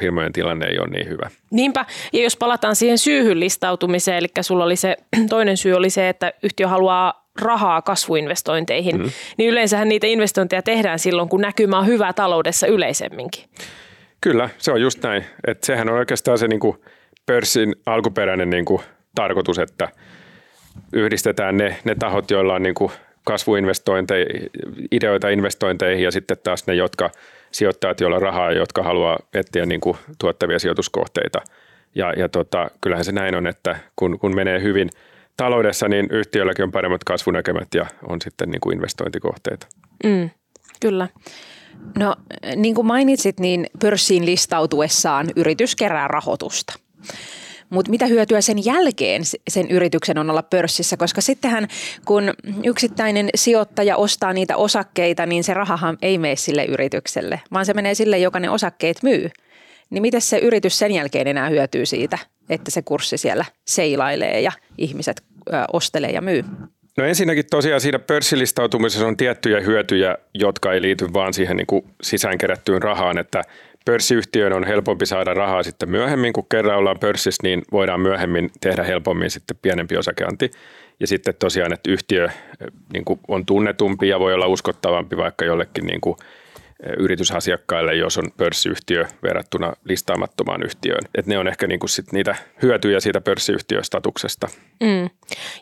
firmojen 0.00 0.32
tilanne 0.32 0.66
ei 0.66 0.78
ole 0.78 0.88
niin 0.88 1.08
hyvä. 1.08 1.30
Niinpä, 1.50 1.84
ja 2.12 2.22
jos 2.22 2.36
palataan 2.36 2.76
siihen 2.76 2.98
syyhyn 2.98 3.40
listautumiseen, 3.40 4.18
eli 4.18 4.28
sulla 4.40 4.64
oli 4.64 4.76
se 4.76 4.96
toinen 5.28 5.56
syy 5.56 5.72
oli 5.72 5.90
se, 5.90 6.08
että 6.08 6.32
yhtiö 6.42 6.68
haluaa 6.68 7.30
rahaa 7.42 7.82
kasvuinvestointeihin, 7.82 8.98
mm. 8.98 9.10
niin 9.36 9.50
yleensähän 9.50 9.88
niitä 9.88 10.06
investointeja 10.06 10.62
tehdään 10.62 10.98
silloin, 10.98 11.28
kun 11.28 11.40
näkymä 11.40 11.78
on 11.78 11.86
hyvä 11.86 12.12
taloudessa 12.12 12.66
yleisemminkin. 12.66 13.44
Kyllä, 14.20 14.48
se 14.58 14.72
on 14.72 14.80
just 14.80 15.02
näin. 15.02 15.24
Että 15.46 15.66
sehän 15.66 15.88
on 15.88 15.98
oikeastaan 15.98 16.38
se 16.38 16.48
niin 16.48 16.60
kuin 16.60 16.76
pörssin 17.26 17.74
alkuperäinen 17.86 18.50
niin 18.50 18.64
kuin 18.64 18.82
tarkoitus, 19.14 19.58
että– 19.58 19.88
yhdistetään 20.92 21.56
ne, 21.56 21.76
ne 21.84 21.94
tahot, 21.94 22.30
joilla 22.30 22.54
on 22.54 22.62
niin 22.62 22.74
kuin 22.74 22.92
kasvuinvestointeja, 23.24 24.26
ideoita 24.90 25.28
investointeihin 25.28 26.04
ja 26.04 26.10
sitten 26.10 26.36
taas 26.44 26.66
ne, 26.66 26.74
jotka 26.74 27.10
sijoittajat, 27.52 28.00
joilla 28.00 28.18
rahaa, 28.18 28.52
jotka 28.52 28.82
haluaa 28.82 29.18
etsiä 29.34 29.66
niin 29.66 29.80
kuin 29.80 29.96
tuottavia 30.18 30.58
sijoituskohteita. 30.58 31.40
Ja, 31.94 32.12
ja 32.12 32.28
tota, 32.28 32.70
kyllähän 32.80 33.04
se 33.04 33.12
näin 33.12 33.34
on, 33.34 33.46
että 33.46 33.76
kun, 33.96 34.18
kun 34.18 34.34
menee 34.34 34.62
hyvin 34.62 34.90
taloudessa, 35.36 35.88
niin 35.88 36.08
yhtiöilläkin 36.10 36.62
on 36.62 36.72
paremmat 36.72 37.04
kasvunäkemät 37.04 37.68
ja 37.74 37.86
on 38.08 38.20
sitten 38.24 38.50
niin 38.50 38.60
kuin 38.60 38.74
investointikohteita. 38.76 39.66
Mm, 40.04 40.30
kyllä. 40.80 41.08
No 41.98 42.16
niin 42.56 42.74
kuin 42.74 42.86
mainitsit, 42.86 43.40
niin 43.40 43.66
pörssiin 43.80 44.26
listautuessaan 44.26 45.26
yritys 45.36 45.76
kerää 45.76 46.08
rahoitusta. 46.08 46.72
Mutta 47.70 47.90
mitä 47.90 48.06
hyötyä 48.06 48.40
sen 48.40 48.64
jälkeen 48.64 49.22
sen 49.48 49.70
yrityksen 49.70 50.18
on 50.18 50.30
olla 50.30 50.42
pörssissä, 50.42 50.96
koska 50.96 51.20
sittenhän 51.20 51.68
kun 52.04 52.34
yksittäinen 52.64 53.28
sijoittaja 53.34 53.96
ostaa 53.96 54.32
niitä 54.32 54.56
osakkeita, 54.56 55.26
niin 55.26 55.44
se 55.44 55.54
rahahan 55.54 55.98
ei 56.02 56.18
mene 56.18 56.36
sille 56.36 56.64
yritykselle, 56.64 57.40
vaan 57.52 57.66
se 57.66 57.74
menee 57.74 57.94
sille, 57.94 58.18
joka 58.18 58.40
ne 58.40 58.50
osakkeet 58.50 59.02
myy. 59.02 59.30
Niin 59.90 60.02
miten 60.02 60.20
se 60.20 60.38
yritys 60.38 60.78
sen 60.78 60.92
jälkeen 60.92 61.26
enää 61.26 61.48
hyötyy 61.48 61.86
siitä, 61.86 62.18
että 62.50 62.70
se 62.70 62.82
kurssi 62.82 63.18
siellä 63.18 63.44
seilailee 63.66 64.40
ja 64.40 64.52
ihmiset 64.78 65.22
ostelee 65.72 66.10
ja 66.10 66.20
myy? 66.20 66.44
No 66.96 67.04
ensinnäkin 67.04 67.44
tosiaan 67.50 67.80
siinä 67.80 67.98
pörssilistautumisessa 67.98 69.06
on 69.06 69.16
tiettyjä 69.16 69.60
hyötyjä, 69.60 70.18
jotka 70.34 70.72
ei 70.72 70.82
liity 70.82 71.12
vaan 71.12 71.34
siihen 71.34 71.56
niin 71.56 71.66
kuin 71.66 71.84
sisäänkerättyyn 72.02 72.82
rahaan, 72.82 73.18
että– 73.18 73.42
pörssiyhtiön 73.90 74.52
on 74.52 74.64
helpompi 74.64 75.06
saada 75.06 75.34
rahaa 75.34 75.62
sitten 75.62 75.90
myöhemmin, 75.90 76.32
kun 76.32 76.46
kerran 76.50 76.78
ollaan 76.78 76.98
pörssissä, 76.98 77.42
niin 77.42 77.62
voidaan 77.72 78.00
myöhemmin 78.00 78.50
tehdä 78.60 78.84
helpommin 78.84 79.30
sitten 79.30 79.56
pienempi 79.62 79.96
osakeanti. 79.96 80.50
Ja 81.00 81.06
sitten 81.06 81.34
tosiaan, 81.38 81.72
että 81.72 81.90
yhtiö 81.90 82.24
eh, 82.24 82.32
niin 82.92 83.04
kuin 83.04 83.20
on 83.28 83.46
tunnetumpi 83.46 84.08
ja 84.08 84.20
voi 84.20 84.34
olla 84.34 84.46
uskottavampi 84.46 85.16
vaikka 85.16 85.44
jollekin 85.44 85.86
niin 85.86 86.00
kuin 86.00 86.16
yritysasiakkaille, 86.98 87.94
jos 87.94 88.18
on 88.18 88.32
pörssiyhtiö 88.36 89.04
verrattuna 89.22 89.72
listaamattomaan 89.84 90.62
yhtiöön. 90.62 91.00
Et 91.14 91.26
ne 91.26 91.38
on 91.38 91.48
ehkä 91.48 91.66
niinku 91.66 91.88
sit 91.88 92.12
niitä 92.12 92.36
hyötyjä 92.62 93.00
siitä 93.00 93.20
pörssiyhtiöstatuksesta. 93.20 94.48
Mm. 94.80 95.10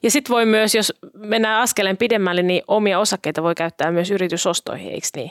Ja 0.02 0.10
sitten 0.10 0.34
voi 0.34 0.46
myös, 0.46 0.74
jos 0.74 0.92
mennään 1.14 1.62
askeleen 1.62 1.96
pidemmälle, 1.96 2.42
niin 2.42 2.62
omia 2.68 2.98
osakkeita 2.98 3.42
voi 3.42 3.54
käyttää 3.54 3.90
myös 3.90 4.10
yritysostoihin, 4.10 4.92
eikö 4.92 5.06
niin? 5.16 5.30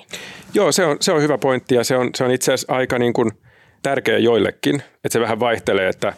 Joo, 0.53 0.71
se 0.71 0.85
on, 0.85 0.97
se 0.99 1.11
on 1.11 1.21
hyvä 1.21 1.37
pointti 1.37 1.75
ja 1.75 1.83
se 1.83 1.97
on, 1.97 2.09
se 2.15 2.23
on 2.23 2.31
itse 2.31 2.53
asiassa 2.53 2.73
aika 2.73 2.99
niin 2.99 3.13
kuin 3.13 3.31
tärkeä 3.83 4.17
joillekin, 4.17 4.75
että 4.75 5.09
se 5.13 5.19
vähän 5.19 5.39
vaihtelee, 5.39 5.89
että 5.89 6.13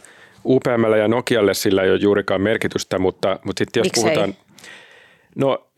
UPMllä 0.45 0.97
ja 0.97 1.07
Nokialle 1.07 1.53
sillä 1.53 1.83
ei 1.83 1.91
ole 1.91 1.99
juurikaan 1.99 2.41
merkitystä, 2.41 2.99
mutta, 2.99 3.39
mutta 3.43 3.59
sitten 3.59 3.81
jos 3.81 3.85
Miksei? 3.85 4.03
puhutaan– 4.03 4.33
No 5.39 5.71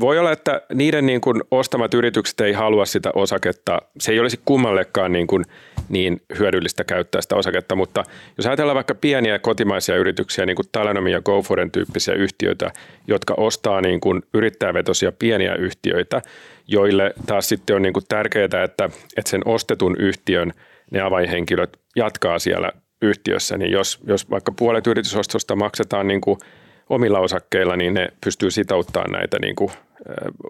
voi 0.00 0.18
olla, 0.18 0.32
että 0.32 0.62
niiden 0.74 1.06
niin 1.06 1.20
kuin 1.20 1.42
ostamat 1.50 1.94
yritykset 1.94 2.40
ei 2.40 2.52
halua 2.52 2.86
sitä 2.86 3.10
osaketta. 3.14 3.82
Se 4.00 4.12
ei 4.12 4.20
olisi 4.20 4.40
kummallekaan 4.44 5.12
niin, 5.12 5.26
kuin 5.26 5.44
niin 5.88 6.22
hyödyllistä 6.38 6.84
käyttää 6.84 7.20
sitä 7.20 7.36
osaketta, 7.36 7.74
mutta 7.76 8.04
jos 8.36 8.46
ajatellaan 8.46 8.74
vaikka 8.74 8.94
pieniä 8.94 9.38
kotimaisia 9.38 9.96
yrityksiä, 9.96 10.46
niin 10.46 10.56
kuin 10.56 10.66
Talenomi 10.72 11.12
ja 11.12 11.20
GoForen 11.20 11.70
tyyppisiä 11.70 12.14
yhtiöitä, 12.14 12.70
jotka 13.06 13.34
ostaa 13.36 13.80
niin 13.80 14.00
kuin 14.00 14.22
yrittäjävetosia 14.34 15.12
pieniä 15.12 15.54
yhtiöitä, 15.54 16.22
joille 16.66 17.14
taas 17.26 17.48
sitten 17.48 17.76
on 17.76 17.82
niin 17.82 17.92
kuin 17.92 18.04
tärkeää, 18.08 18.44
että, 18.44 18.84
että 19.16 19.30
sen 19.30 19.42
ostetun 19.44 19.96
yhtiön 19.98 20.52
ne 20.90 21.00
avainhenkilöt 21.00 21.78
jatkaa 21.96 22.38
siellä 22.38 22.72
yhtiössä, 23.02 23.58
niin 23.58 23.70
jos, 23.70 24.00
jos 24.06 24.30
vaikka 24.30 24.52
puolet 24.52 24.86
yritysostosta 24.86 25.56
maksetaan 25.56 26.08
niin 26.08 26.20
kuin– 26.20 26.38
omilla 26.90 27.18
osakkeilla, 27.20 27.76
niin 27.76 27.94
ne 27.94 28.08
pystyy 28.24 28.50
sitouttamaan 28.50 29.12
näitä 29.12 29.38
niin 29.40 29.56
kuin, 29.56 29.70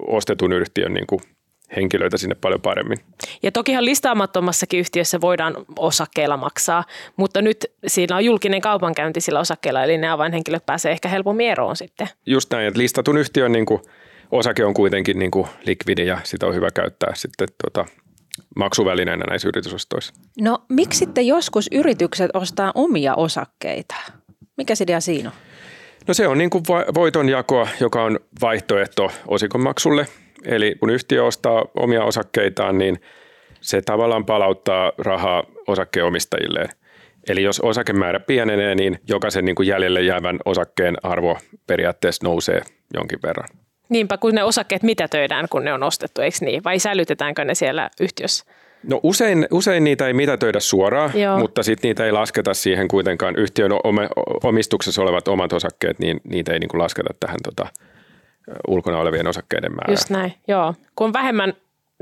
ostetun 0.06 0.52
yhtiön 0.52 0.94
niin 0.94 1.06
kuin, 1.06 1.20
henkilöitä 1.76 2.18
sinne 2.18 2.36
paljon 2.40 2.60
paremmin. 2.60 2.98
Ja 3.42 3.52
tokihan 3.52 3.84
listaamattomassakin 3.84 4.80
yhtiössä 4.80 5.20
voidaan 5.20 5.54
osakkeilla 5.78 6.36
maksaa, 6.36 6.84
mutta 7.16 7.42
nyt 7.42 7.66
siinä 7.86 8.16
on 8.16 8.24
julkinen 8.24 8.60
kaupankäynti 8.60 9.20
sillä 9.20 9.40
osakkeella, 9.40 9.84
eli 9.84 9.98
ne 9.98 10.08
avainhenkilöt 10.08 10.66
pääsee 10.66 10.92
ehkä 10.92 11.08
helpommin 11.08 11.50
eroon 11.50 11.76
sitten. 11.76 12.08
Just 12.26 12.50
näin, 12.50 12.66
että 12.66 12.78
listatun 12.78 13.18
yhtiön 13.18 13.52
niin 13.52 13.66
kuin, 13.66 13.82
osake 14.30 14.64
on 14.64 14.74
kuitenkin 14.74 15.18
niin 15.18 15.30
kuin 15.30 15.48
likvidi 15.66 16.06
ja 16.06 16.18
sitä 16.24 16.46
on 16.46 16.54
hyvä 16.54 16.68
käyttää 16.74 17.12
sitten 17.14 17.48
tota, 17.64 17.86
maksuvälineenä 18.56 19.24
näissä 19.28 19.48
yritysostoissa. 19.48 20.14
No 20.40 20.58
miksi 20.68 20.98
sitten 20.98 21.26
joskus 21.26 21.68
yritykset 21.72 22.30
ostaa 22.34 22.72
omia 22.74 23.14
osakkeita? 23.14 23.94
Mikä 24.56 24.74
se 24.74 24.84
idea 24.84 25.00
siinä 25.00 25.28
on? 25.28 25.47
No 26.08 26.14
se 26.14 26.28
on 26.28 26.38
niin 26.38 26.50
kuin 26.50 26.64
voitonjakoa, 26.94 27.68
joka 27.80 28.02
on 28.02 28.20
vaihtoehto 28.40 29.10
osikonmaksulle. 29.26 30.06
Eli 30.44 30.74
kun 30.80 30.90
yhtiö 30.90 31.24
ostaa 31.24 31.64
omia 31.74 32.04
osakkeitaan, 32.04 32.78
niin 32.78 33.00
se 33.60 33.82
tavallaan 33.82 34.24
palauttaa 34.24 34.92
rahaa 34.98 35.42
osakkeenomistajilleen. 35.66 36.68
Eli 37.28 37.42
jos 37.42 37.60
osakemäärä 37.60 38.20
pienenee, 38.20 38.74
niin 38.74 38.98
jokaisen 39.08 39.44
niin 39.44 39.54
kuin 39.54 39.68
jäljelle 39.68 40.02
jäävän 40.02 40.38
osakkeen 40.44 40.96
arvo 41.02 41.38
periaatteessa 41.66 42.26
nousee 42.26 42.60
jonkin 42.94 43.18
verran. 43.22 43.48
Niinpä, 43.88 44.16
kun 44.16 44.34
ne 44.34 44.44
osakkeet 44.44 44.82
mitätöidään, 44.82 45.46
kun 45.50 45.64
ne 45.64 45.72
on 45.72 45.82
ostettu, 45.82 46.20
eikö 46.20 46.36
niin? 46.40 46.64
Vai 46.64 46.78
säilytetäänkö 46.78 47.44
ne 47.44 47.54
siellä 47.54 47.90
yhtiössä? 48.00 48.44
No 48.82 49.00
usein, 49.02 49.46
usein 49.50 49.84
niitä 49.84 50.06
ei 50.06 50.12
mitätöidä 50.12 50.60
suoraan, 50.60 51.10
Joo. 51.20 51.38
mutta 51.38 51.62
sitten 51.62 51.88
niitä 51.88 52.04
ei 52.04 52.12
lasketa 52.12 52.54
siihen 52.54 52.88
kuitenkaan 52.88 53.36
yhtiön 53.36 53.70
omistuksessa 54.44 55.02
olevat 55.02 55.28
omat 55.28 55.52
osakkeet, 55.52 55.98
niin 55.98 56.20
niitä 56.24 56.52
ei 56.52 56.58
niin 56.58 56.68
kuin 56.68 56.82
lasketa 56.82 57.14
tähän 57.20 57.38
tota, 57.44 57.66
ulkona 58.68 58.98
olevien 58.98 59.26
osakkeiden 59.26 59.72
määrään. 59.72 59.92
Just 59.92 60.10
näin, 60.10 60.34
joo. 60.48 60.74
Kun 60.96 61.06
on 61.06 61.12
vähemmän 61.12 61.52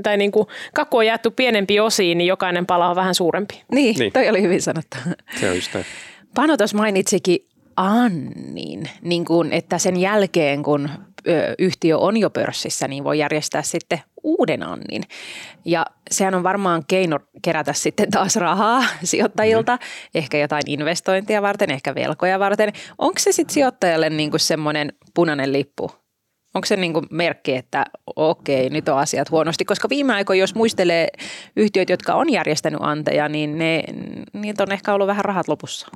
tai 0.03 0.17
niin 0.17 0.31
kuin 0.31 0.47
kakku 0.73 0.97
on 0.97 1.05
jaettu 1.05 1.31
pienempi 1.31 1.79
osiin, 1.79 2.17
niin 2.17 2.27
jokainen 2.27 2.65
pala 2.65 2.89
on 2.89 2.95
vähän 2.95 3.15
suurempi. 3.15 3.63
Niin, 3.71 3.95
niin. 3.99 4.13
toi 4.13 4.29
oli 4.29 4.41
hyvin 4.41 4.61
sanottu. 4.61 4.97
Se 5.39 5.49
on 5.49 5.55
just 5.55 5.73
näin. 5.73 5.85
Pano 6.35 6.57
tuossa 6.57 6.77
mainitsikin 6.77 7.47
Annin, 7.75 8.89
niin 9.01 9.25
kuin, 9.25 9.53
että 9.53 9.77
sen 9.77 9.97
jälkeen 9.97 10.63
kun 10.63 10.89
yhtiö 11.59 11.97
on 11.97 12.17
jo 12.17 12.29
pörssissä, 12.29 12.87
niin 12.87 13.03
voi 13.03 13.19
järjestää 13.19 13.61
sitten 13.61 13.99
uuden 14.23 14.63
Annin. 14.63 15.03
Ja 15.65 15.85
sehän 16.11 16.35
on 16.35 16.43
varmaan 16.43 16.83
keino 16.87 17.19
kerätä 17.41 17.73
sitten 17.73 18.11
taas 18.11 18.35
rahaa 18.35 18.83
sijoittajilta, 19.03 19.71
mm-hmm. 19.71 20.11
ehkä 20.15 20.37
jotain 20.37 20.63
investointia 20.67 21.41
varten, 21.41 21.71
ehkä 21.71 21.95
velkoja 21.95 22.39
varten. 22.39 22.73
Onko 22.97 23.19
se 23.19 23.31
sitten 23.31 23.53
sijoittajalle 23.53 24.09
niin 24.09 24.29
kuin 24.29 24.39
semmoinen 24.39 24.93
punainen 25.13 25.53
lippu? 25.53 25.91
Onko 26.55 26.65
se 26.65 26.75
niin 26.75 26.93
kuin 26.93 27.05
merkki, 27.11 27.55
että 27.55 27.85
okei, 28.15 28.69
nyt 28.69 28.89
on 28.89 28.97
asiat 28.97 29.31
huonosti? 29.31 29.65
Koska 29.65 29.89
viime 29.89 30.13
aikoina, 30.13 30.39
jos 30.39 30.55
muistelee 30.55 31.07
yhtiöt, 31.55 31.89
jotka 31.89 32.13
on 32.13 32.31
järjestänyt 32.31 32.79
anteja, 32.83 33.29
niin 33.29 33.57
ne, 33.57 33.83
niiltä 34.33 34.63
on 34.63 34.71
ehkä 34.71 34.93
ollut 34.93 35.07
vähän 35.07 35.25
rahat 35.25 35.47
lopussa. 35.47 35.87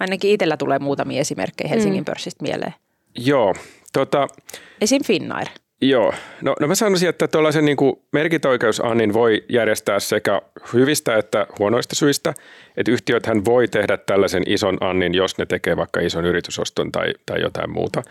Ainakin 0.00 0.30
itsellä 0.30 0.56
tulee 0.56 0.78
muutamia 0.78 1.20
esimerkkejä 1.20 1.68
Helsingin 1.68 2.00
mm. 2.00 2.04
pörssistä 2.04 2.42
mieleen. 2.42 2.74
Joo, 3.18 3.54
tota, 3.92 4.26
Esim. 4.80 5.04
Finnair. 5.04 5.48
Joo, 5.80 6.14
no, 6.42 6.54
no 6.60 6.66
mä 6.66 6.74
sanoisin, 6.74 7.08
että 7.08 7.28
tuollaisen 7.28 7.64
niin 7.64 7.76
merkintäoikeusannin 8.12 9.12
voi 9.12 9.44
järjestää 9.48 10.00
sekä 10.00 10.42
hyvistä 10.72 11.16
että 11.16 11.46
huonoista 11.58 11.96
syistä. 11.96 12.34
Että 12.76 12.92
yhtiöthän 12.92 13.44
voi 13.44 13.68
tehdä 13.68 13.96
tällaisen 13.96 14.42
ison 14.46 14.78
annin, 14.80 15.14
jos 15.14 15.38
ne 15.38 15.46
tekee 15.46 15.76
vaikka 15.76 16.00
ison 16.00 16.24
yritysoston 16.24 16.92
tai, 16.92 17.12
tai 17.26 17.40
jotain 17.40 17.70
muuta. 17.70 18.02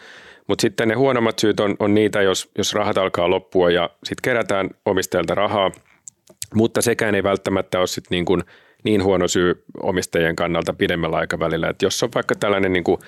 Mutta 0.48 0.62
sitten 0.62 0.88
ne 0.88 0.96
huonommat 0.96 1.40
syyt 1.40 1.60
on, 1.60 1.76
on 1.80 1.94
niitä, 1.94 2.22
jos, 2.22 2.52
jos 2.58 2.74
rahat 2.74 2.98
alkaa 2.98 3.30
loppua 3.30 3.72
ja 3.72 3.90
sitten 4.04 4.22
kerätään 4.24 4.70
omistajalta 4.86 5.36
rahaa, 5.36 5.72
mutta 6.54 6.82
sekään 6.82 7.16
ei 7.16 7.24
välttämättä 7.24 7.80
ole 7.80 7.88
sit 7.88 8.06
niin, 8.10 8.26
kuin 8.26 8.44
niin 8.84 9.04
huono 9.04 9.28
syy 9.28 9.64
omistajien 9.84 10.36
kannalta 10.36 10.74
pidemmällä 10.74 11.18
aikavälillä. 11.18 11.70
Että 11.70 11.86
jos 11.86 12.04
on 12.04 12.10
vaikka 12.16 12.36
tällainen 12.36 12.74
niin 12.74 12.84
kuin 12.84 13.00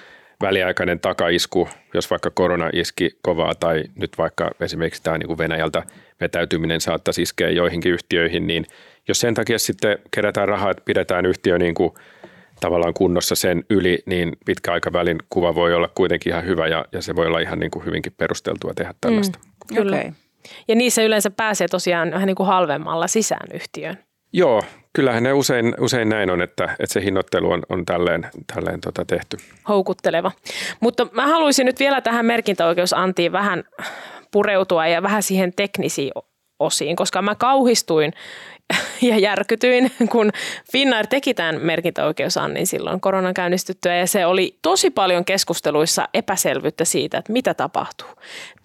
väliaikainen 0.41 0.99
takaisku, 0.99 1.69
jos 1.93 2.09
vaikka 2.09 2.29
korona 2.29 2.69
iski 2.73 3.09
kovaa 3.21 3.55
tai 3.55 3.83
nyt 3.95 4.11
vaikka 4.17 4.51
esimerkiksi 4.59 5.03
tämä 5.03 5.17
niin 5.17 5.27
kuin 5.27 5.37
Venäjältä 5.37 5.83
vetäytyminen 6.21 6.81
saattaisi 6.81 7.21
iskeä 7.21 7.49
joihinkin 7.49 7.91
yhtiöihin, 7.91 8.47
niin 8.47 8.65
jos 9.07 9.19
sen 9.19 9.33
takia 9.33 9.59
sitten 9.59 9.97
kerätään 10.11 10.47
rahaa, 10.47 10.71
että 10.71 10.83
pidetään 10.85 11.25
yhtiö 11.25 11.57
niin 11.57 11.75
kuin 11.75 11.91
tavallaan 12.59 12.93
kunnossa 12.93 13.35
sen 13.35 13.63
yli, 13.69 13.99
niin 14.05 14.31
pitkäaikavälin 14.45 15.17
kuva 15.29 15.55
voi 15.55 15.73
olla 15.73 15.89
kuitenkin 15.95 16.31
ihan 16.31 16.45
hyvä 16.45 16.67
ja, 16.67 16.85
ja 16.91 17.01
se 17.01 17.15
voi 17.15 17.27
olla 17.27 17.39
ihan 17.39 17.59
niin 17.59 17.71
kuin 17.71 17.85
hyvinkin 17.85 18.13
perusteltua 18.17 18.73
tehdä 18.73 18.93
tällaista. 19.01 19.39
Mm, 19.39 19.75
kyllä. 19.75 19.97
Okay. 19.97 20.11
Ja 20.67 20.75
niissä 20.75 21.03
yleensä 21.03 21.29
pääsee 21.29 21.67
tosiaan 21.67 22.11
vähän 22.11 22.27
niin 22.27 22.35
kuin 22.35 22.47
halvemmalla 22.47 23.07
sisään 23.07 23.47
yhtiöön. 23.53 23.97
Joo, 24.33 24.63
kyllähän 24.95 25.23
ne 25.23 25.33
usein, 25.33 25.75
usein 25.79 26.09
näin 26.09 26.29
on, 26.29 26.41
että, 26.41 26.63
että 26.63 26.93
se 26.93 27.03
hinnoittelu 27.03 27.51
on, 27.51 27.63
on 27.69 27.85
tälleen, 27.85 28.27
tälleen 28.53 28.81
tota 28.81 29.05
tehty. 29.05 29.37
Houkutteleva. 29.67 30.31
Mutta 30.79 31.07
mä 31.11 31.27
haluaisin 31.27 31.65
nyt 31.65 31.79
vielä 31.79 32.01
tähän 32.01 32.25
merkintäoikeusantiin 32.25 33.31
vähän 33.31 33.63
pureutua 34.31 34.87
ja 34.87 35.03
vähän 35.03 35.23
siihen 35.23 35.53
teknisiin 35.55 36.11
osiin, 36.59 36.95
koska 36.95 37.21
mä 37.21 37.35
kauhistuin 37.35 38.13
ja 39.01 39.17
järkytyin, 39.17 39.91
kun 40.11 40.31
Finnair 40.71 41.07
teki 41.07 41.33
tämän 41.33 41.61
merkintäoikeusannin 41.61 42.67
silloin 42.67 43.01
koronan 43.01 43.33
käynnistyttyä 43.33 43.95
ja 43.95 44.07
se 44.07 44.25
oli 44.25 44.59
tosi 44.61 44.89
paljon 44.89 45.25
keskusteluissa 45.25 46.09
epäselvyyttä 46.13 46.85
siitä, 46.85 47.17
että 47.17 47.33
mitä 47.33 47.53
tapahtuu. 47.53 48.07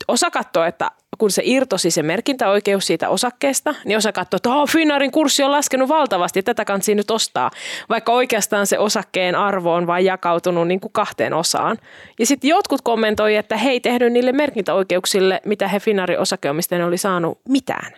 Osa 0.08 0.30
katsoi, 0.30 0.68
että 0.68 0.90
kun 1.20 1.30
se 1.30 1.42
irtosi 1.44 1.90
se 1.90 2.02
merkintäoikeus 2.02 2.86
siitä 2.86 3.08
osakkeesta, 3.08 3.74
niin 3.84 3.96
osa 3.96 4.12
katsoi, 4.12 4.36
että 4.36 4.54
oh, 4.54 4.68
kurssi 5.12 5.42
on 5.42 5.50
laskenut 5.50 5.88
valtavasti, 5.88 6.42
tätä 6.42 6.64
kansi 6.64 6.94
nyt 6.94 7.10
ostaa, 7.10 7.50
vaikka 7.88 8.12
oikeastaan 8.12 8.66
se 8.66 8.78
osakkeen 8.78 9.34
arvo 9.34 9.74
on 9.74 9.86
vain 9.86 10.04
jakautunut 10.04 10.68
niin 10.68 10.80
kuin 10.80 10.92
kahteen 10.92 11.34
osaan. 11.34 11.76
Ja 12.18 12.26
sitten 12.26 12.48
jotkut 12.48 12.82
kommentoi, 12.82 13.36
että 13.36 13.56
he 13.56 13.70
ei 13.70 13.80
tehnyt 13.80 14.12
niille 14.12 14.32
merkintäoikeuksille, 14.32 15.40
mitä 15.46 15.68
he 15.68 15.80
Finnairin 15.80 16.18
osakeomistajien 16.18 16.86
oli 16.86 16.98
saanut, 16.98 17.40
mitään. 17.48 17.92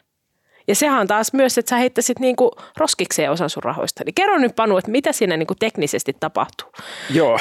Ja 0.69 0.75
sehän 0.75 1.00
on 1.00 1.07
taas 1.07 1.33
myös, 1.33 1.59
että 1.59 1.71
sä 1.71 1.76
heittäisit 1.76 2.19
niinku 2.19 2.50
roskikseen 2.76 3.31
osan 3.31 3.50
sun 3.50 3.62
rahoista. 3.62 4.02
Niin 4.07 4.14
kerro 4.14 4.38
nyt 4.38 4.57
Panu, 4.57 4.78
että 4.78 4.90
mitä 4.90 5.12
siinä 5.12 5.37
niinku 5.37 5.54
teknisesti 5.54 6.16
tapahtuu? 6.21 6.73
Joo, 7.11 7.38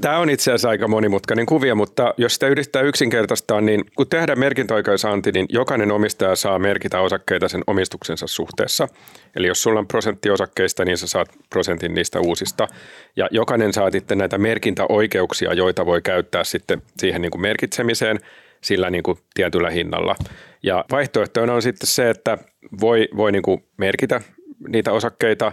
tämä 0.00 0.18
on 0.18 0.30
itse 0.30 0.50
asiassa 0.50 0.68
aika 0.68 0.88
monimutkainen 0.88 1.46
kuvia, 1.46 1.74
mutta 1.74 2.14
jos 2.16 2.34
sitä 2.34 2.48
yrittää 2.48 2.82
yksinkertaistaa, 2.82 3.60
niin 3.60 3.84
kun 3.96 4.08
tehdään 4.08 4.38
merkintäoikeusanti, 4.38 5.32
niin 5.32 5.46
jokainen 5.48 5.90
omistaja 5.90 6.36
saa 6.36 6.58
merkitä 6.58 7.00
osakkeita 7.00 7.48
sen 7.48 7.62
omistuksensa 7.66 8.26
suhteessa. 8.26 8.88
Eli 9.36 9.46
jos 9.46 9.62
sulla 9.62 9.80
on 9.80 9.86
prosentti 9.86 10.30
osakkeista, 10.30 10.84
niin 10.84 10.98
sä 10.98 11.06
saat 11.06 11.28
prosentin 11.50 11.94
niistä 11.94 12.20
uusista. 12.20 12.68
Ja 13.16 13.28
jokainen 13.30 13.72
saa 13.72 13.90
sitten 13.90 14.18
näitä 14.18 14.38
merkintäoikeuksia, 14.38 15.52
joita 15.52 15.86
voi 15.86 16.02
käyttää 16.02 16.44
sitten 16.44 16.82
siihen 16.98 17.22
niin 17.22 17.30
kuin 17.30 17.42
merkitsemiseen 17.42 18.20
sillä 18.60 18.90
niin 18.90 19.02
kuin 19.02 19.18
tietyllä 19.34 19.70
hinnalla. 19.70 20.16
Ja 20.62 20.84
vaihtoehtoina 20.90 21.54
on 21.54 21.62
sitten 21.62 21.86
se, 21.86 22.10
että 22.10 22.38
voi, 22.80 23.08
voi 23.16 23.32
niin 23.32 23.42
kuin 23.42 23.64
merkitä 23.76 24.20
niitä 24.68 24.92
osakkeita, 24.92 25.52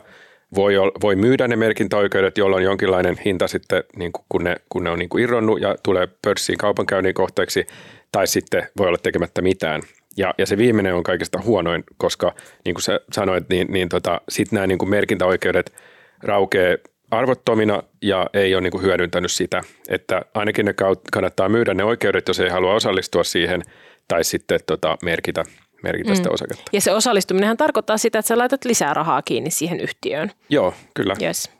voi, 0.56 0.74
voi 1.02 1.16
myydä 1.16 1.48
ne 1.48 1.56
merkintäoikeudet, 1.56 2.38
jolloin 2.38 2.64
jonkinlainen 2.64 3.18
hinta 3.26 3.48
sitten, 3.48 3.84
niin 3.96 4.12
kuin 4.12 4.26
kun, 4.30 4.44
ne, 4.44 4.56
kun 4.70 4.84
ne 4.84 4.90
on 4.90 5.00
niin 5.00 5.10
kuin 5.10 5.24
irronnut 5.24 5.62
ja 5.62 5.76
tulee 5.84 6.08
pörssiin 6.22 6.58
kaupankäynnin 6.58 7.14
kohteeksi, 7.14 7.68
tai 8.12 8.28
sitten 8.28 8.68
voi 8.78 8.88
olla 8.88 8.98
tekemättä 8.98 9.42
mitään. 9.42 9.82
Ja, 10.18 10.34
ja 10.38 10.46
se 10.46 10.58
viimeinen 10.58 10.96
on 10.96 11.04
kaikista 11.04 11.42
huonoin, 11.46 11.84
koska 11.98 12.36
niin 12.66 12.74
kuin 12.74 12.84
sä 12.84 13.00
sanoit, 13.12 13.50
niin, 13.50 13.68
niin 13.72 13.90
tota, 13.90 14.22
sitten 14.30 14.58
nämä 14.58 14.68
niin 14.68 14.78
kuin 14.78 14.90
merkintäoikeudet 14.90 15.74
raukee 16.24 16.78
arvottomina 17.12 17.84
ja 18.02 18.30
ei 18.34 18.56
ole 18.56 18.62
niin 18.62 18.72
kuin 18.72 18.84
hyödyntänyt 18.84 19.32
sitä, 19.32 19.62
että 19.90 20.22
ainakin 20.34 20.66
ne 20.66 20.74
kannattaa 21.12 21.50
myydä 21.50 21.74
ne 21.74 21.84
oikeudet, 21.84 22.28
jos 22.28 22.40
ei 22.40 22.50
halua 22.50 22.74
osallistua 22.74 23.24
siihen, 23.24 23.62
tai 24.08 24.24
sitten 24.24 24.60
tota, 24.66 24.98
merkitä 25.04 25.44
merkitä 25.84 26.16
sitä 26.16 26.30
mm. 26.30 26.34
osaketta. 26.34 26.64
Ja 26.74 26.82
se 26.82 26.92
osallistuminenhan 26.92 27.58
tarkoittaa 27.58 27.98
sitä, 27.98 28.20
että 28.20 28.28
sä 28.28 28.38
laitat 28.38 28.66
lisää 28.66 28.94
rahaa 28.94 29.22
kiinni 29.22 29.52
siihen 29.52 29.80
yhtiöön. 29.80 30.32
Joo, 30.50 30.74
kyllä. 30.94 31.16
Yes. 31.22 31.52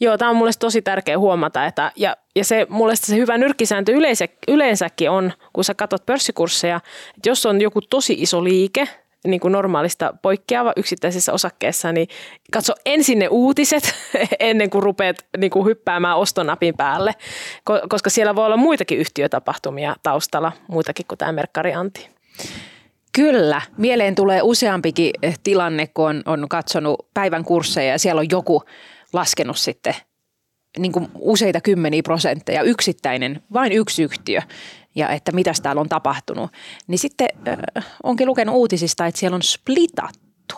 Joo, 0.00 0.18
tämä 0.18 0.30
on 0.30 0.36
mulle 0.36 0.50
tosi 0.58 0.82
tärkeä 0.82 1.18
huomata, 1.18 1.66
että, 1.66 1.92
ja, 1.96 2.16
ja 2.36 2.44
se 2.44 2.66
mulle 2.68 2.96
se 2.96 3.16
hyvä 3.16 3.38
nyrkkisääntö 3.38 3.92
yleensä, 3.92 4.28
yleensäkin 4.48 5.10
on, 5.10 5.32
kun 5.52 5.64
sä 5.64 5.74
katsot 5.74 6.06
pörssikursseja, 6.06 6.80
että 7.16 7.28
jos 7.28 7.46
on 7.46 7.60
joku 7.60 7.80
tosi 7.80 8.16
iso 8.18 8.44
liike, 8.44 8.88
niin 9.26 9.40
kuin 9.40 9.52
normaalista 9.52 10.14
poikkeava 10.22 10.72
yksittäisessä 10.76 11.32
osakkeessa, 11.32 11.92
niin 11.92 12.08
katso 12.52 12.72
ensin 12.86 13.18
ne 13.18 13.28
uutiset 13.28 13.94
ennen 14.40 14.70
kuin 14.70 14.82
rupeat 14.82 15.16
niin 15.38 15.50
kuin 15.50 15.66
hyppäämään 15.66 16.16
ostonapin 16.16 16.76
päälle, 16.76 17.12
koska 17.88 18.10
siellä 18.10 18.34
voi 18.34 18.46
olla 18.46 18.56
muitakin 18.56 18.98
yhtiötapahtumia 18.98 19.96
taustalla, 20.02 20.52
muitakin 20.68 21.06
kuin 21.06 21.18
tämä 21.18 21.32
merkkarianti. 21.32 22.08
Kyllä. 23.14 23.62
Mieleen 23.78 24.14
tulee 24.14 24.42
useampikin 24.42 25.10
tilanne, 25.42 25.86
kun 25.86 26.06
on, 26.06 26.22
on 26.26 26.48
katsonut 26.48 27.06
päivän 27.14 27.44
kursseja 27.44 27.92
ja 27.92 27.98
siellä 27.98 28.20
on 28.20 28.30
joku 28.30 28.62
laskenut 29.12 29.58
sitten 29.58 29.94
niin 30.78 30.92
kuin 30.92 31.08
useita 31.18 31.60
kymmeniä 31.60 32.02
prosentteja, 32.02 32.62
yksittäinen, 32.62 33.42
vain 33.52 33.72
yksi 33.72 34.02
yhtiö 34.02 34.40
ja 34.94 35.08
että 35.08 35.32
mitä 35.32 35.52
täällä 35.62 35.80
on 35.80 35.88
tapahtunut. 35.88 36.50
Niin 36.86 36.98
sitten 36.98 37.28
äh, 37.48 37.86
onkin 38.02 38.26
lukenut 38.26 38.54
uutisista, 38.54 39.06
että 39.06 39.20
siellä 39.20 39.34
on 39.34 39.42
splitattu. 39.42 40.54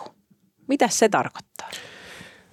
Mitä 0.67 0.87
se 0.87 1.09
tarkoittaa? 1.09 1.69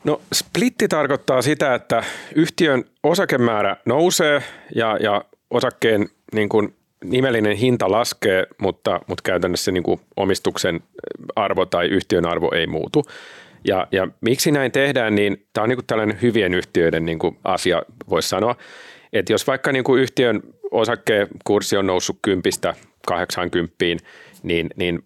No 0.05 0.21
splitti 0.33 0.89
tarkoittaa 0.89 1.43
sitä, 1.43 1.75
että 1.75 2.05
yhtiön 2.35 2.85
osakemäärä 3.03 3.77
nousee 3.87 4.43
ja, 4.75 4.97
ja 5.01 5.25
osakkeen 5.51 6.09
niin 6.35 6.49
kuin 6.49 6.77
nimellinen 7.05 7.57
hinta 7.57 7.91
laskee, 7.91 8.47
mutta, 8.59 9.01
mutta 9.07 9.23
käytännössä 9.23 9.73
niin 9.73 9.83
kuin 9.83 10.01
omistuksen 10.17 10.81
arvo 11.37 11.67
tai 11.67 11.87
yhtiön 11.87 12.27
arvo 12.27 12.51
ei 12.55 12.67
muutu. 12.67 13.05
Ja, 13.65 13.87
ja 13.93 14.09
miksi 14.21 14.51
näin 14.51 14.73
tehdään, 14.73 15.15
niin 15.15 15.47
tämä 15.53 15.63
on 15.63 15.69
niin 15.69 15.77
kuin 15.77 15.87
tällainen 15.87 16.23
hyvien 16.23 16.55
yhtiöiden 16.55 17.05
niin 17.05 17.19
kuin 17.19 17.39
asia, 17.45 17.83
voisi 18.11 18.29
sanoa. 18.29 18.57
Että 19.13 19.33
jos 19.33 19.47
vaikka 19.47 19.73
niin 19.73 19.85
kuin 19.85 20.03
yhtiön 20.03 20.43
osakkeen 20.71 21.29
kurssi 21.45 21.77
on 21.77 21.87
noussut 21.87 22.19
kympistä 22.23 22.75
80, 23.07 23.75
niin, 24.43 24.71
niin 24.77 25.05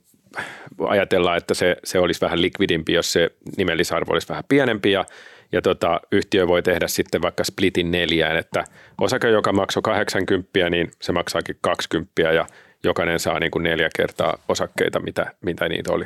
ajatellaan, 0.86 1.38
että 1.38 1.54
se, 1.54 1.76
se 1.84 1.98
olisi 1.98 2.20
vähän 2.20 2.42
likvidimpi, 2.42 2.92
jos 2.92 3.12
se 3.12 3.30
nimellisarvo 3.56 4.12
olisi 4.12 4.28
vähän 4.28 4.44
pienempi 4.48 4.92
ja, 4.92 5.04
ja 5.52 5.62
tota, 5.62 6.00
yhtiö 6.12 6.46
voi 6.46 6.62
tehdä 6.62 6.88
sitten 6.88 7.22
vaikka 7.22 7.44
splitin 7.44 7.90
neljään, 7.90 8.36
että 8.36 8.64
osake, 9.00 9.28
joka 9.28 9.52
maksoi 9.52 9.82
80, 9.82 10.70
niin 10.70 10.90
se 11.02 11.12
maksaakin 11.12 11.56
20 11.60 12.22
ja 12.22 12.46
jokainen 12.84 13.20
saa 13.20 13.40
niin 13.40 13.50
kuin 13.50 13.62
neljä 13.62 13.88
kertaa 13.96 14.38
osakkeita, 14.48 15.00
mitä, 15.00 15.32
mitä 15.40 15.68
niitä 15.68 15.92
oli. 15.92 16.04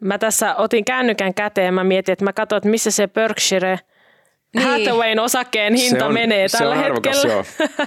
Mä 0.00 0.18
tässä 0.18 0.54
otin 0.54 0.84
kännykän 0.84 1.34
käteen 1.34 1.66
ja 1.66 1.72
mä 1.72 1.84
mietin, 1.84 2.12
että 2.12 2.24
mä 2.24 2.32
katsoin, 2.32 2.58
että 2.58 2.68
missä 2.68 2.90
se 2.90 3.08
Berkshire– 3.08 3.78
niin. 4.54 4.68
Hathawayn 4.68 5.18
osakkeen 5.18 5.74
hinta 5.74 6.06
on, 6.06 6.14
menee 6.14 6.48
tällä 6.48 6.74
se 6.74 6.82
hetkellä. 6.82 7.20
Arvokas, 7.20 7.56
joo. 7.58 7.66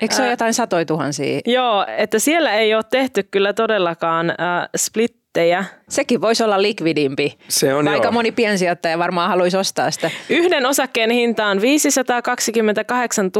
Eikö 0.00 0.14
se 0.14 0.22
ole 0.22 0.30
jotain 0.30 0.54
satoi 0.54 0.86
tuhansia? 0.86 1.40
Joo, 1.46 1.86
että 1.96 2.18
siellä 2.18 2.54
ei 2.54 2.74
ole 2.74 2.82
tehty 2.90 3.22
kyllä 3.22 3.52
todellakaan 3.52 4.30
äh, 4.30 4.36
split 4.76 5.20
settejä. 5.30 5.64
Sekin 5.90 6.20
voisi 6.20 6.44
olla 6.44 6.62
likvidimpi. 6.62 7.38
Se 7.48 7.74
on 7.74 7.88
Aika 7.88 8.06
joo. 8.06 8.12
moni 8.12 8.32
piensijoittaja 8.32 8.98
varmaan 8.98 9.28
haluaisi 9.28 9.56
ostaa 9.56 9.90
sitä. 9.90 10.10
Yhden 10.28 10.66
osakkeen 10.66 11.10
hinta 11.10 11.46
on 11.46 11.60
528 11.60 13.26
816,80 13.26 13.30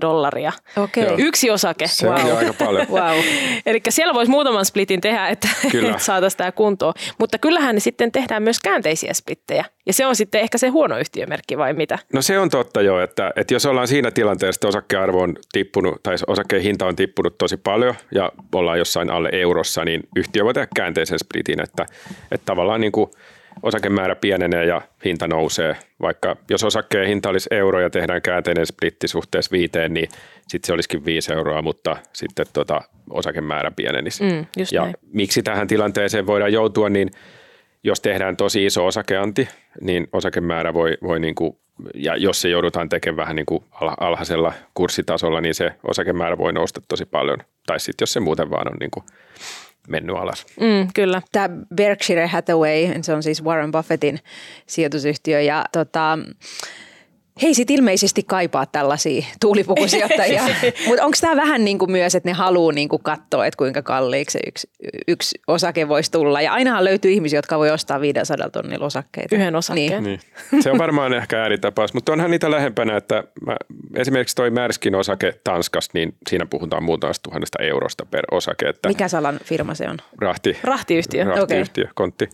dollaria. 0.00 0.52
Okay. 0.76 1.04
Yksi 1.18 1.50
osake. 1.50 1.86
Se 1.86 2.06
wow. 2.06 2.30
on 2.30 2.36
aika 2.36 2.52
paljon. 2.52 2.86
wow. 3.00 3.18
Eli 3.66 3.80
siellä 3.88 4.14
voisi 4.14 4.30
muutaman 4.30 4.64
splitin 4.64 5.00
tehdä, 5.00 5.28
että, 5.28 5.48
että 5.64 5.98
saataisiin 5.98 6.38
tämä 6.38 6.52
kuntoon. 6.52 6.94
Mutta 7.18 7.38
kyllähän 7.38 7.74
ne 7.74 7.80
sitten 7.80 8.12
tehdään 8.12 8.42
myös 8.42 8.60
käänteisiä 8.60 9.14
splittejä. 9.14 9.64
Ja 9.86 9.92
se 9.92 10.06
on 10.06 10.16
sitten 10.16 10.40
ehkä 10.40 10.58
se 10.58 10.68
huono 10.68 10.98
yhtiömerkki 10.98 11.58
vai 11.58 11.72
mitä? 11.72 11.98
No 12.12 12.22
se 12.22 12.38
on 12.38 12.50
totta 12.50 12.82
jo, 12.82 13.00
että, 13.00 13.32
että 13.36 13.54
jos 13.54 13.66
ollaan 13.66 13.88
siinä 13.88 14.10
tilanteessa, 14.10 14.58
että 14.58 14.68
osakkeen 14.68 15.02
arvo 15.02 15.22
on 15.22 15.36
tippunut 15.52 16.02
tai 16.02 16.14
osakkeen 16.26 16.62
hinta 16.62 16.86
on 16.86 16.96
tippunut 16.96 17.38
tosi 17.38 17.56
paljon 17.56 17.94
ja 18.14 18.32
ollaan 18.54 18.78
jossain 18.78 19.10
alle 19.10 19.28
eurossa, 19.32 19.84
niin 19.86 20.02
yhtiö 20.16 20.44
voi 20.44 20.54
tehdä 20.54 20.68
käänteisen 20.74 21.18
splitin, 21.18 21.60
että, 21.60 21.86
että 22.30 22.44
tavallaan 22.44 22.80
niin 22.80 22.92
kuin 22.92 23.10
osakemäärä 23.62 24.16
pienenee 24.16 24.64
ja 24.64 24.82
hinta 25.04 25.28
nousee. 25.28 25.76
Vaikka 26.02 26.36
jos 26.50 26.64
osakkeen 26.64 27.08
hinta 27.08 27.28
olisi 27.28 27.48
euro 27.50 27.80
ja 27.80 27.90
tehdään 27.90 28.22
käänteinen 28.22 28.66
splitti 28.66 29.08
suhteessa 29.08 29.52
viiteen, 29.52 29.94
niin 29.94 30.08
sitten 30.48 30.66
se 30.66 30.72
olisikin 30.72 31.04
viisi 31.04 31.32
euroa, 31.32 31.62
mutta 31.62 31.96
sitten 32.12 32.46
tota, 32.52 32.82
osakemäärä 33.10 33.70
pienenisi. 33.70 34.24
Mm, 34.24 34.46
ja 34.72 34.82
näin. 34.82 34.94
miksi 35.12 35.42
tähän 35.42 35.68
tilanteeseen 35.68 36.26
voidaan 36.26 36.52
joutua, 36.52 36.88
niin 36.88 37.10
jos 37.84 38.00
tehdään 38.00 38.36
tosi 38.36 38.66
iso 38.66 38.86
osakeanti, 38.86 39.48
niin 39.80 40.08
osakemäärä 40.12 40.74
voi, 40.74 40.98
voi 41.02 41.20
niin 41.20 41.34
kuin, 41.34 41.58
ja 41.94 42.16
jos 42.16 42.40
se 42.40 42.48
joudutaan 42.48 42.88
tekemään 42.88 43.16
vähän 43.16 43.36
niin 43.36 43.46
kuin 43.46 43.64
al- 43.70 43.96
alhaisella 44.00 44.52
kurssitasolla, 44.74 45.40
niin 45.40 45.54
se 45.54 45.72
osakemäärä 45.88 46.38
voi 46.38 46.52
nousta 46.52 46.80
tosi 46.88 47.04
paljon. 47.04 47.38
Tai 47.66 47.80
sitten 47.80 48.02
jos 48.02 48.12
se 48.12 48.20
muuten 48.20 48.50
vaan 48.50 48.68
on 48.68 48.76
niin 48.80 48.90
kuin 48.90 49.04
mennyt 49.88 50.16
alas. 50.16 50.46
Mm, 50.60 50.88
kyllä. 50.94 51.22
Tämä 51.32 51.48
Berkshire 51.74 52.26
Hathaway, 52.26 53.02
se 53.02 53.14
on 53.14 53.22
siis 53.22 53.44
Warren 53.44 53.72
Buffettin 53.72 54.18
sijoitusyhtiö 54.66 55.40
ja 55.40 55.64
tota, 55.72 56.18
he 57.42 57.46
ei 57.46 57.54
sit 57.54 57.70
ilmeisesti 57.70 58.22
kaipaa 58.22 58.66
tällaisia 58.66 59.24
tuulipukusijoittajia, 59.40 60.42
mutta 60.86 61.04
onko 61.04 61.16
tämä 61.20 61.36
vähän 61.36 61.64
niin 61.64 61.78
kuin 61.78 61.90
myös, 61.90 62.14
että 62.14 62.28
ne 62.28 62.32
haluaa 62.32 62.72
niin 62.72 62.88
kuin 62.88 63.02
katsoa, 63.02 63.46
että 63.46 63.58
kuinka 63.58 63.82
kalliiksi 63.82 64.38
se 64.38 64.40
yksi, 64.46 64.70
yksi 65.08 65.38
osake 65.46 65.88
voisi 65.88 66.10
tulla. 66.10 66.40
Ja 66.40 66.52
ainahan 66.52 66.84
löytyy 66.84 67.10
ihmisiä, 67.10 67.38
jotka 67.38 67.58
voi 67.58 67.70
ostaa 67.70 68.00
500 68.00 68.50
tonnilla 68.50 68.86
osakkeita. 68.86 69.34
Yhden 69.34 69.56
osakkeen. 69.56 70.04
Niin. 70.04 70.20
Niin. 70.52 70.62
Se 70.62 70.70
on 70.70 70.78
varmaan 70.78 71.12
ehkä 71.12 71.42
ääritapaus, 71.42 71.94
mutta 71.94 72.12
onhan 72.12 72.30
niitä 72.30 72.50
lähempänä, 72.50 72.96
että 72.96 73.24
mä, 73.46 73.56
esimerkiksi 73.96 74.36
toi 74.36 74.50
Märskin 74.50 74.94
osake 74.94 75.40
Tanskasta, 75.44 75.90
niin 75.94 76.14
siinä 76.28 76.46
puhutaan 76.46 76.82
muutamasta 76.82 77.22
tuhannesta 77.22 77.62
eurosta 77.62 78.06
per 78.06 78.24
osake. 78.30 78.68
Että 78.68 78.88
Mikä 78.88 79.08
salan 79.08 79.38
firma 79.44 79.74
se 79.74 79.88
on? 79.88 79.96
Rahti, 80.18 80.58
Rahtiyhtiö. 80.62 81.24
rahtiyhtiö, 81.24 81.86
kontti. 81.94 82.28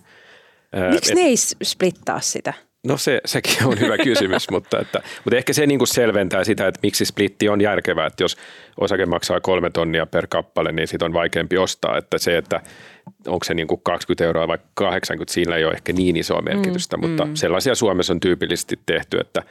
Ää, 0.73 0.91
Miksi 0.91 1.15
ne 1.15 1.21
ei 1.21 1.37
splittaa 1.63 2.21
sitä? 2.21 2.53
No 2.87 2.97
se, 2.97 3.21
sekin 3.25 3.67
on 3.67 3.81
hyvä 3.81 3.99
kysymys, 3.99 4.51
mutta, 4.51 4.81
että, 4.81 5.03
mutta 5.25 5.37
ehkä 5.37 5.53
se 5.53 5.67
niin 5.67 5.79
kuin 5.79 5.89
selventää 5.89 6.45
sitä, 6.45 6.67
että 6.67 6.81
miksi 6.83 7.05
splitti 7.05 7.49
on 7.49 7.61
järkevää, 7.61 8.07
että 8.07 8.25
jos 8.25 8.37
osake 8.81 9.07
maksaa 9.07 9.41
kolme 9.41 9.71
tonnia 9.71 10.07
per 10.07 10.27
kappale, 10.27 10.73
niin 10.73 10.89
siitä 10.89 11.05
on 11.05 11.13
vaikeampi 11.13 11.59
ostaa, 11.59 11.99
että 11.99 12.19
se, 12.19 12.37
että 12.37 12.61
onko 13.27 13.45
se 13.45 13.55
niin 13.55 13.67
kuin 13.67 13.81
20 13.85 14.25
euroa 14.25 14.49
vai 14.49 14.59
80, 14.75 15.35
siinä 15.35 15.57
ei 15.57 15.65
ole 15.65 15.75
ehkä 15.75 15.93
niin 15.93 16.17
isoa 16.17 16.43
merkitystä, 16.43 16.97
mm, 16.97 17.09
mutta 17.09 17.25
mm. 17.25 17.35
sellaisia 17.35 17.75
Suomessa 17.75 18.13
on 18.13 18.21
tyypillisesti 18.21 18.79
tehty, 18.87 19.19
että 19.19 19.43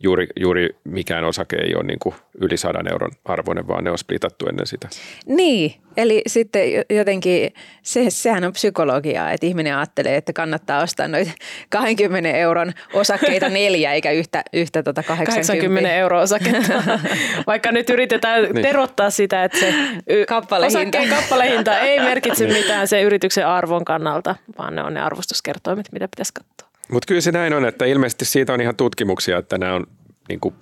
juuri, 0.00 0.26
juuri 0.40 0.68
mikään 0.84 1.24
osake 1.24 1.56
ei 1.56 1.74
ole 1.74 1.84
niin 1.84 1.98
kuin 1.98 2.14
yli 2.40 2.56
100 2.56 2.78
euron 2.90 3.10
arvoinen, 3.24 3.68
vaan 3.68 3.84
ne 3.84 3.90
on 3.90 3.98
splitattu 3.98 4.46
ennen 4.46 4.66
sitä. 4.66 4.88
Niin, 5.26 5.74
eli 5.96 6.22
sitten 6.26 6.72
jo- 6.72 6.82
jotenkin 6.90 7.52
se, 7.82 8.04
sehän 8.10 8.44
on 8.44 8.52
psykologiaa, 8.52 9.30
että 9.32 9.46
ihminen 9.46 9.76
ajattelee, 9.76 10.16
että 10.16 10.32
kannattaa 10.32 10.82
ostaa 10.82 11.08
noita 11.08 11.30
20 11.70 12.30
euron 12.30 12.72
osakkeita 12.92 13.48
neljä 13.58 13.92
eikä 13.92 14.10
yhtä, 14.10 14.42
yhtä 14.52 14.82
tota 14.82 15.02
80. 15.02 15.46
80 15.52 15.92
euroa 15.92 16.20
osaketta. 16.20 16.98
Vaikka 17.46 17.72
nyt 17.72 17.90
yritetään 17.90 18.42
Niin. 18.42 18.62
terottaa 18.62 19.10
sitä, 19.10 19.44
että 19.44 19.58
se 19.58 19.74
y- 20.08 20.26
Kappalehinta. 20.26 20.78
osakkeen 20.78 21.08
kappalehinta 21.08 21.78
ei 21.78 22.00
merkitse 22.00 22.46
mitään 22.46 22.88
se 22.88 23.02
yrityksen 23.02 23.46
arvon 23.46 23.84
kannalta, 23.84 24.36
vaan 24.58 24.74
ne 24.74 24.82
on 24.82 24.94
ne 24.94 25.00
arvostuskertoimet, 25.00 25.86
mitä 25.92 26.08
pitäisi 26.08 26.32
katsoa. 26.34 26.71
Mutta 26.92 27.06
kyllä 27.06 27.20
se 27.20 27.32
näin 27.32 27.54
on, 27.54 27.64
että 27.64 27.84
ilmeisesti 27.84 28.24
siitä 28.24 28.52
on 28.52 28.60
ihan 28.60 28.76
tutkimuksia, 28.76 29.38
että 29.38 29.58
nämä 29.58 29.74
on 29.74 29.86
niin 30.28 30.40
kuin 30.40 30.54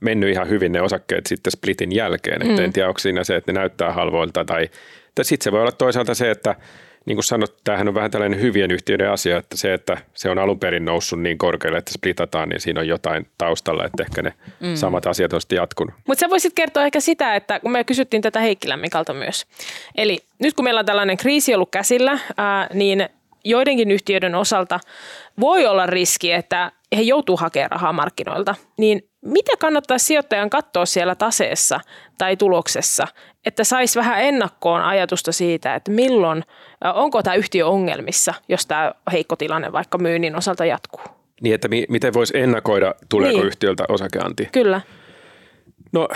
mennyt 0.00 0.30
ihan 0.30 0.48
hyvin 0.48 0.72
ne 0.72 0.80
osakkeet 0.80 1.26
sitten 1.26 1.50
splitin 1.50 1.94
jälkeen. 1.94 2.50
Että 2.50 2.64
en 2.64 2.72
tiedä, 2.72 2.88
onko 2.88 2.98
siinä 2.98 3.24
se, 3.24 3.36
että 3.36 3.52
ne 3.52 3.58
näyttää 3.58 3.92
halvoilta 3.92 4.44
tai, 4.44 4.68
tai 5.14 5.24
sitten 5.24 5.44
se 5.44 5.52
voi 5.52 5.60
olla 5.60 5.72
toisaalta 5.72 6.14
se, 6.14 6.30
että 6.30 6.54
niin 7.06 7.16
kuin 7.16 7.24
sanot, 7.24 7.56
tämähän 7.64 7.88
on 7.88 7.94
vähän 7.94 8.10
tällainen 8.10 8.40
hyvien 8.40 8.70
yhtiöiden 8.70 9.10
asia, 9.10 9.36
että 9.36 9.56
se, 9.56 9.74
että 9.74 9.96
se 10.14 10.30
on 10.30 10.38
alun 10.38 10.58
perin 10.58 10.84
noussut 10.84 11.20
niin 11.20 11.38
korkealle, 11.38 11.78
että 11.78 11.92
splitataan, 11.92 12.48
niin 12.48 12.60
siinä 12.60 12.80
on 12.80 12.88
jotain 12.88 13.26
taustalla, 13.38 13.84
että 13.84 14.02
ehkä 14.02 14.22
ne 14.22 14.32
mm. 14.60 14.74
samat 14.74 15.06
asiat 15.06 15.32
on 15.32 15.40
sitten 15.40 15.56
jatkunut. 15.56 15.94
Mutta 16.06 16.20
sä 16.20 16.30
voisit 16.30 16.52
kertoa 16.54 16.84
ehkä 16.84 17.00
sitä, 17.00 17.34
että 17.36 17.60
kun 17.60 17.72
me 17.72 17.84
kysyttiin 17.84 18.22
tätä 18.22 18.40
Heikkilän 18.40 18.80
Mikalta 18.80 19.14
myös. 19.14 19.46
Eli 19.94 20.18
nyt 20.38 20.54
kun 20.54 20.64
meillä 20.64 20.80
on 20.80 20.86
tällainen 20.86 21.16
kriisi 21.16 21.54
ollut 21.54 21.70
käsillä, 21.70 22.18
ää, 22.36 22.68
niin 22.74 23.08
joidenkin 23.44 23.90
yhtiöiden 23.90 24.34
osalta 24.34 24.80
voi 25.40 25.66
olla 25.66 25.86
riski, 25.86 26.32
että 26.32 26.72
he 26.96 27.02
joutuu 27.02 27.36
hakemaan 27.36 27.70
rahaa 27.70 27.92
markkinoilta. 27.92 28.54
Niin 28.78 29.08
mitä 29.24 29.52
kannattaa 29.58 29.98
sijoittajan 29.98 30.50
katsoa 30.50 30.86
siellä 30.86 31.14
taseessa 31.14 31.80
tai 32.18 32.36
tuloksessa, 32.36 33.08
että 33.46 33.64
saisi 33.64 33.98
vähän 33.98 34.22
ennakkoon 34.22 34.82
ajatusta 34.82 35.32
siitä, 35.32 35.74
että 35.74 35.90
milloin, 35.90 36.42
onko 36.94 37.22
tämä 37.22 37.34
yhtiö 37.34 37.66
ongelmissa, 37.66 38.34
jos 38.48 38.66
tämä 38.66 38.92
heikko 39.12 39.36
tilanne 39.36 39.72
vaikka 39.72 39.98
myynnin 39.98 40.36
osalta 40.36 40.64
jatkuu. 40.64 41.00
Niin, 41.40 41.54
että 41.54 41.68
mi- 41.68 41.86
miten 41.88 42.14
voisi 42.14 42.38
ennakoida, 42.38 42.94
tuleeko 43.08 43.38
niin. 43.38 43.46
yhtiöltä 43.46 43.84
osakeanti? 43.88 44.48
Kyllä. 44.52 44.80
No 45.92 46.08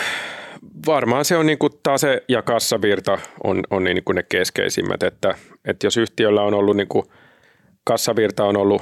varmaan 0.85 1.25
se 1.25 1.37
on 1.37 1.45
niin 1.45 1.57
kuin 1.57 1.73
tase 1.83 2.23
ja 2.27 2.41
kassavirta 2.41 3.17
on, 3.43 3.63
on 3.69 3.83
niin 3.83 4.03
kuin 4.03 4.15
ne 4.15 4.23
keskeisimmät, 4.23 5.03
että, 5.03 5.35
että 5.65 5.87
jos 5.87 5.97
yhtiöllä 5.97 6.41
on 6.41 6.53
ollut 6.53 6.77
niin 6.77 6.87
kuin, 6.87 7.05
kassavirta 7.83 8.45
on 8.45 8.57
ollut 8.57 8.81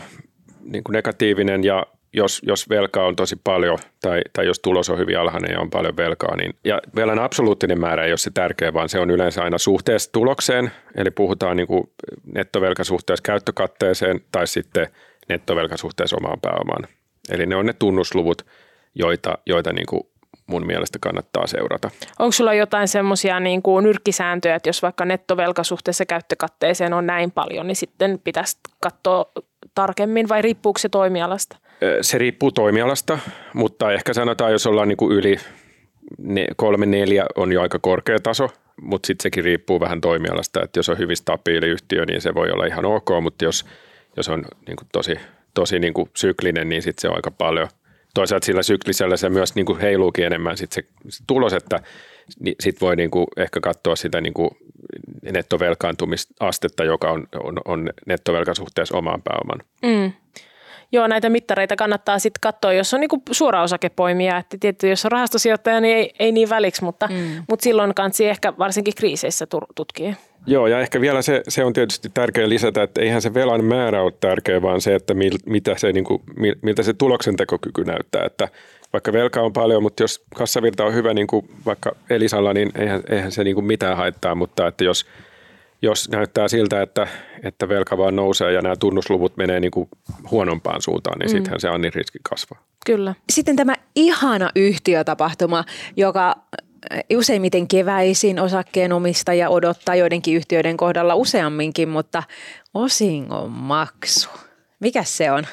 niin 0.63 0.83
kuin 0.83 0.93
negatiivinen 0.93 1.63
ja 1.63 1.85
jos, 2.13 2.41
jos 2.43 2.69
velkaa 2.69 3.05
on 3.05 3.15
tosi 3.15 3.35
paljon 3.43 3.77
tai, 4.01 4.21
tai 4.33 4.45
jos 4.45 4.59
tulos 4.59 4.89
on 4.89 4.97
hyvin 4.97 5.19
alhainen 5.19 5.51
ja 5.51 5.59
on 5.59 5.69
paljon 5.69 5.97
velkaa, 5.97 6.35
niin 6.35 6.53
ja 6.63 6.81
velan 6.95 7.19
absoluuttinen 7.19 7.79
määrä 7.79 8.05
ei 8.05 8.11
ole 8.11 8.17
se 8.17 8.31
tärkeä, 8.33 8.73
vaan 8.73 8.89
se 8.89 8.99
on 8.99 9.09
yleensä 9.09 9.43
aina 9.43 9.57
suhteessa 9.57 10.11
tulokseen, 10.11 10.71
eli 10.95 11.11
puhutaan 11.11 11.57
niin 11.57 11.67
kuin 11.67 11.89
nettovelka 12.33 12.83
suhteessa 12.83 13.23
käyttökatteeseen 13.23 14.21
tai 14.31 14.47
sitten 14.47 14.87
nettovelka 15.29 15.77
suhteessa 15.77 16.17
omaan 16.17 16.39
pääomaan. 16.41 16.87
Eli 17.31 17.45
ne 17.45 17.55
on 17.55 17.65
ne 17.65 17.73
tunnusluvut, 17.73 18.45
joita, 18.95 19.37
joita 19.45 19.73
niin 19.73 19.85
kuin 19.89 20.01
mun 20.47 20.65
mielestä 20.65 20.99
kannattaa 21.01 21.47
seurata. 21.47 21.89
Onko 22.19 22.31
sulla 22.31 22.53
jotain 22.53 22.87
semmoisia 22.87 23.39
niin 23.39 23.61
kuin 23.61 23.83
nyrkkisääntöjä, 23.83 24.55
että 24.55 24.69
jos 24.69 24.81
vaikka 24.81 25.05
nettovelka 25.05 25.63
suhteessa 25.63 26.05
käyttökatteeseen 26.05 26.93
on 26.93 27.07
näin 27.07 27.31
paljon, 27.31 27.67
niin 27.67 27.75
sitten 27.75 28.19
pitäisi 28.23 28.57
katsoa 28.79 29.31
tarkemmin 29.79 30.29
vai 30.29 30.41
riippuuko 30.41 30.77
se 30.79 30.89
toimialasta? 30.89 31.57
Se 32.01 32.17
riippuu 32.17 32.51
toimialasta, 32.51 33.19
mutta 33.53 33.91
ehkä 33.91 34.13
sanotaan, 34.13 34.51
jos 34.51 34.67
ollaan 34.67 34.87
niin 34.87 34.97
kuin 34.97 35.17
yli 35.17 35.37
ne, 36.17 36.47
kolme, 36.55 36.85
neljä 36.85 37.25
on 37.35 37.51
jo 37.51 37.61
aika 37.61 37.79
korkea 37.79 38.19
taso, 38.19 38.49
mutta 38.81 39.07
sitten 39.07 39.23
sekin 39.23 39.43
riippuu 39.43 39.79
vähän 39.79 40.01
toimialasta, 40.01 40.63
että 40.63 40.79
jos 40.79 40.89
on 40.89 40.97
hyvin 40.97 41.17
stabiili 41.17 41.67
yhtiö, 41.67 42.05
niin 42.05 42.21
se 42.21 42.35
voi 42.35 42.51
olla 42.51 42.65
ihan 42.65 42.85
ok, 42.85 43.09
mutta 43.21 43.45
jos, 43.45 43.65
jos 44.17 44.29
on 44.29 44.45
niin 44.67 44.75
kuin 44.75 44.87
tosi, 44.91 45.15
tosi 45.53 45.79
niin 45.79 45.93
kuin 45.93 46.09
syklinen, 46.15 46.69
niin 46.69 46.81
sitten 46.81 47.01
se 47.01 47.09
on 47.09 47.15
aika 47.15 47.31
paljon. 47.31 47.67
Toisaalta 48.13 48.45
sillä 48.45 48.63
syklisellä 48.63 49.17
se 49.17 49.29
myös 49.29 49.55
niin 49.55 49.65
kuin 49.65 49.79
heiluukin 49.79 50.25
enemmän 50.25 50.57
sit 50.57 50.71
se, 50.71 50.83
se 51.09 51.23
tulos, 51.27 51.53
että 51.53 51.79
niin 52.39 52.55
sitten 52.59 52.85
voi 52.87 52.95
niin 52.95 53.11
kuin 53.11 53.27
ehkä 53.37 53.59
katsoa 53.59 53.95
sitä 53.95 54.21
niin 54.21 54.33
kuin 54.33 54.49
nettovelkaantumisastetta, 55.31 56.83
joka 56.83 57.11
on, 57.11 57.27
on, 57.43 57.57
on 57.65 57.89
nettovelka 58.05 58.53
suhteessa 58.53 58.97
omaan 58.97 59.21
pääoman. 59.21 59.59
Mm. 59.85 60.11
Joo, 60.91 61.07
näitä 61.07 61.29
mittareita 61.29 61.75
kannattaa 61.75 62.19
sitten 62.19 62.41
katsoa, 62.41 62.73
jos 62.73 62.93
on 62.93 62.99
niinku 62.99 63.21
suora 63.31 63.63
osakepoimija. 63.63 64.37
Että 64.37 64.57
tietysti, 64.59 64.89
jos 64.89 65.05
on 65.05 65.11
rahastosijoittaja, 65.11 65.81
niin 65.81 65.97
ei, 65.97 66.13
ei 66.19 66.31
niin 66.31 66.49
väliksi, 66.49 66.83
mutta, 66.83 67.07
mm. 67.07 67.43
mutta 67.49 67.63
silloin 67.63 67.93
kansi 67.95 68.27
ehkä 68.27 68.53
varsinkin 68.57 68.93
kriiseissä 68.95 69.47
tutkia. 69.75 70.13
Joo, 70.47 70.67
ja 70.67 70.79
ehkä 70.79 71.01
vielä 71.01 71.21
se, 71.21 71.41
se 71.47 71.63
on 71.63 71.73
tietysti 71.73 72.09
tärkeää 72.13 72.49
lisätä, 72.49 72.83
että 72.83 73.01
eihän 73.01 73.21
se 73.21 73.33
velan 73.33 73.65
määrä 73.65 74.01
ole 74.01 74.13
tärkeä, 74.19 74.61
vaan 74.61 74.81
se, 74.81 74.95
että 74.95 75.13
mil, 75.13 75.37
mitä 75.45 75.77
se, 75.77 75.91
niin 75.91 76.03
kuin, 76.03 76.21
miltä 76.61 76.83
se 76.83 76.93
tuloksentekokyky 76.93 77.83
näyttää. 77.83 78.25
Että 78.25 78.47
vaikka 78.93 79.13
velka 79.13 79.41
on 79.41 79.53
paljon, 79.53 79.83
mutta 79.83 80.03
jos 80.03 80.23
kassavirta 80.35 80.85
on 80.85 80.93
hyvä, 80.93 81.13
niin 81.13 81.27
kuin 81.27 81.51
vaikka 81.65 81.91
Elisalla, 82.09 82.53
niin 82.53 82.71
eihän, 82.75 83.03
eihän 83.09 83.31
se 83.31 83.43
niin 83.43 83.55
kuin 83.55 83.65
mitään 83.65 83.97
haittaa, 83.97 84.35
mutta 84.35 84.67
että 84.67 84.83
jos, 84.83 85.05
jos 85.81 86.09
näyttää 86.09 86.47
siltä, 86.47 86.81
että, 86.81 87.07
että 87.43 87.69
velka 87.69 87.97
vaan 87.97 88.15
nousee 88.15 88.51
ja 88.51 88.61
nämä 88.61 88.75
tunnusluvut 88.75 89.37
menee 89.37 89.59
niin 89.59 89.71
kuin 89.71 89.89
huonompaan 90.31 90.81
suuntaan, 90.81 91.19
niin 91.19 91.29
mm. 91.29 91.31
sittenhän 91.31 91.59
se 91.59 91.69
annin 91.69 91.93
riski 91.93 92.19
kasvaa. 92.29 92.63
Kyllä. 92.85 93.15
Sitten 93.29 93.55
tämä 93.55 93.75
ihana 93.95 94.49
yhtiötapahtuma, 94.55 95.63
joka 95.95 96.35
useimmiten 97.13 97.67
keväisin 97.67 98.39
osakkeenomistajia 98.39 99.49
odottaa 99.49 99.95
joidenkin 99.95 100.35
yhtiöiden 100.35 100.77
kohdalla 100.77 101.15
useamminkin, 101.15 101.89
mutta 101.89 102.23
osingon 102.73 103.51
maksu. 103.51 104.29
Mikä 104.79 105.03
se 105.03 105.31
on? 105.31 105.43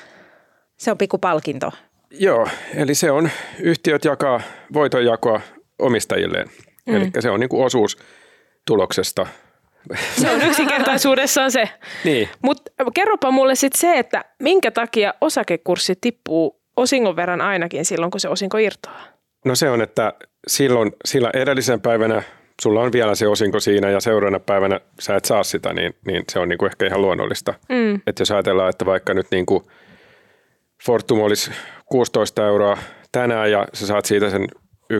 Se 0.77 0.91
on 0.91 0.99
pikku 0.99 1.19
palkinto. 1.19 1.73
Joo, 2.11 2.49
eli 2.75 2.95
se 2.95 3.11
on, 3.11 3.31
yhtiöt 3.61 4.05
jakaa 4.05 4.41
voitonjakoa 4.73 5.41
omistajilleen. 5.79 6.49
Mm. 6.87 6.97
Eli 6.97 7.11
se 7.21 7.31
on 7.31 7.41
niin 7.41 7.49
kuin 7.49 7.65
osuus 7.65 7.99
tuloksesta. 8.67 9.27
Se 10.21 10.31
on 10.31 10.43
yksinkertaisuudessaan 10.43 11.51
se. 11.51 11.69
Niin, 12.05 12.29
Mutta 12.43 12.71
kerropa 12.95 13.31
mulle 13.31 13.55
sitten 13.55 13.81
se, 13.81 13.99
että 13.99 14.25
minkä 14.43 14.71
takia 14.71 15.15
osakekurssi 15.21 15.95
tippuu 16.01 16.61
osingon 16.77 17.17
verran 17.17 17.41
ainakin 17.41 17.85
silloin, 17.85 18.11
kun 18.11 18.21
se 18.21 18.29
osinko 18.29 18.59
irtoaa. 18.59 19.07
No 19.45 19.55
se 19.55 19.71
on, 19.71 19.83
että 19.83 20.13
silloin 20.47 20.93
sillä 21.05 21.31
edellisen 21.35 21.81
päivänä 21.81 22.23
sulla 22.63 22.81
on 22.81 22.93
vielä 22.93 23.15
se 23.15 23.29
osinko 23.29 23.61
siinä 23.61 23.91
ja 23.91 24.01
seuraavana 24.01 24.41
päivänä 24.41 24.81
sä 25.01 25.17
et 25.17 25.25
saa 25.25 25.43
sitä, 25.43 25.73
niin, 25.73 25.95
niin 26.07 26.25
se 26.33 26.39
on 26.39 26.49
niin 26.49 26.59
kuin 26.59 26.71
ehkä 26.71 26.87
ihan 26.87 27.03
luonnollista. 27.03 27.55
Mm. 27.69 27.95
Että 28.07 28.21
jos 28.21 28.31
ajatellaan, 28.31 28.71
että 28.71 28.87
vaikka 28.87 29.15
nyt 29.15 29.27
niin 29.31 29.47
kuin 29.47 29.65
Fortum 30.85 31.21
olisi 31.21 31.51
16 31.87 32.47
euroa 32.47 32.79
tänään 33.13 33.51
ja 33.51 33.67
sä 33.75 33.87
saat 33.87 34.05
siitä 34.05 34.31
sen 34.31 34.47
1,14 34.93 34.99